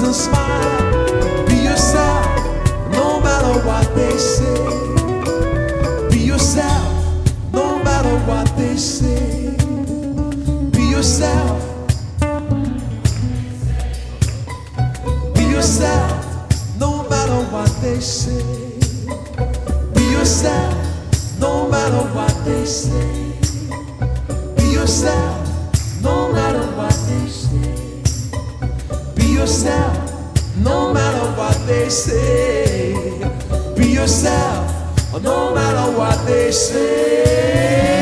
And 0.00 0.14
smile. 0.14 1.46
Be 1.46 1.56
yourself, 1.56 2.26
no 2.92 3.20
matter 3.20 3.54
what 3.66 3.94
they 3.94 4.16
say. 4.16 4.64
Be 6.10 6.18
yourself, 6.20 7.52
no 7.52 7.82
matter 7.84 8.16
what 8.26 8.46
they 8.56 8.74
say. 8.76 9.54
Be 10.72 10.82
yourself. 10.90 11.60
Be 15.34 15.44
yourself, 15.44 16.78
no 16.80 17.06
matter 17.08 17.40
what 17.52 17.70
they 17.82 18.00
say. 18.00 18.42
Be 19.94 20.04
yourself, 20.10 20.74
no 21.38 21.68
matter 21.68 22.02
what 22.14 22.34
they 22.44 22.64
say. 22.64 23.32
Be 24.56 24.64
yourself, 24.72 25.31
yourself, 29.42 30.56
no 30.56 30.94
matter 30.94 31.26
what 31.36 31.56
they 31.66 31.88
say. 31.88 32.94
Be 33.76 33.88
yourself, 33.88 34.70
no 35.20 35.52
matter 35.52 35.98
what 35.98 36.24
they 36.24 36.52
say. 36.52 38.01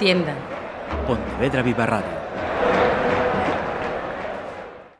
La 0.00 0.06
trastienda. 0.06 0.34
Pontevedra 1.06 1.62
Viva. 1.62 2.19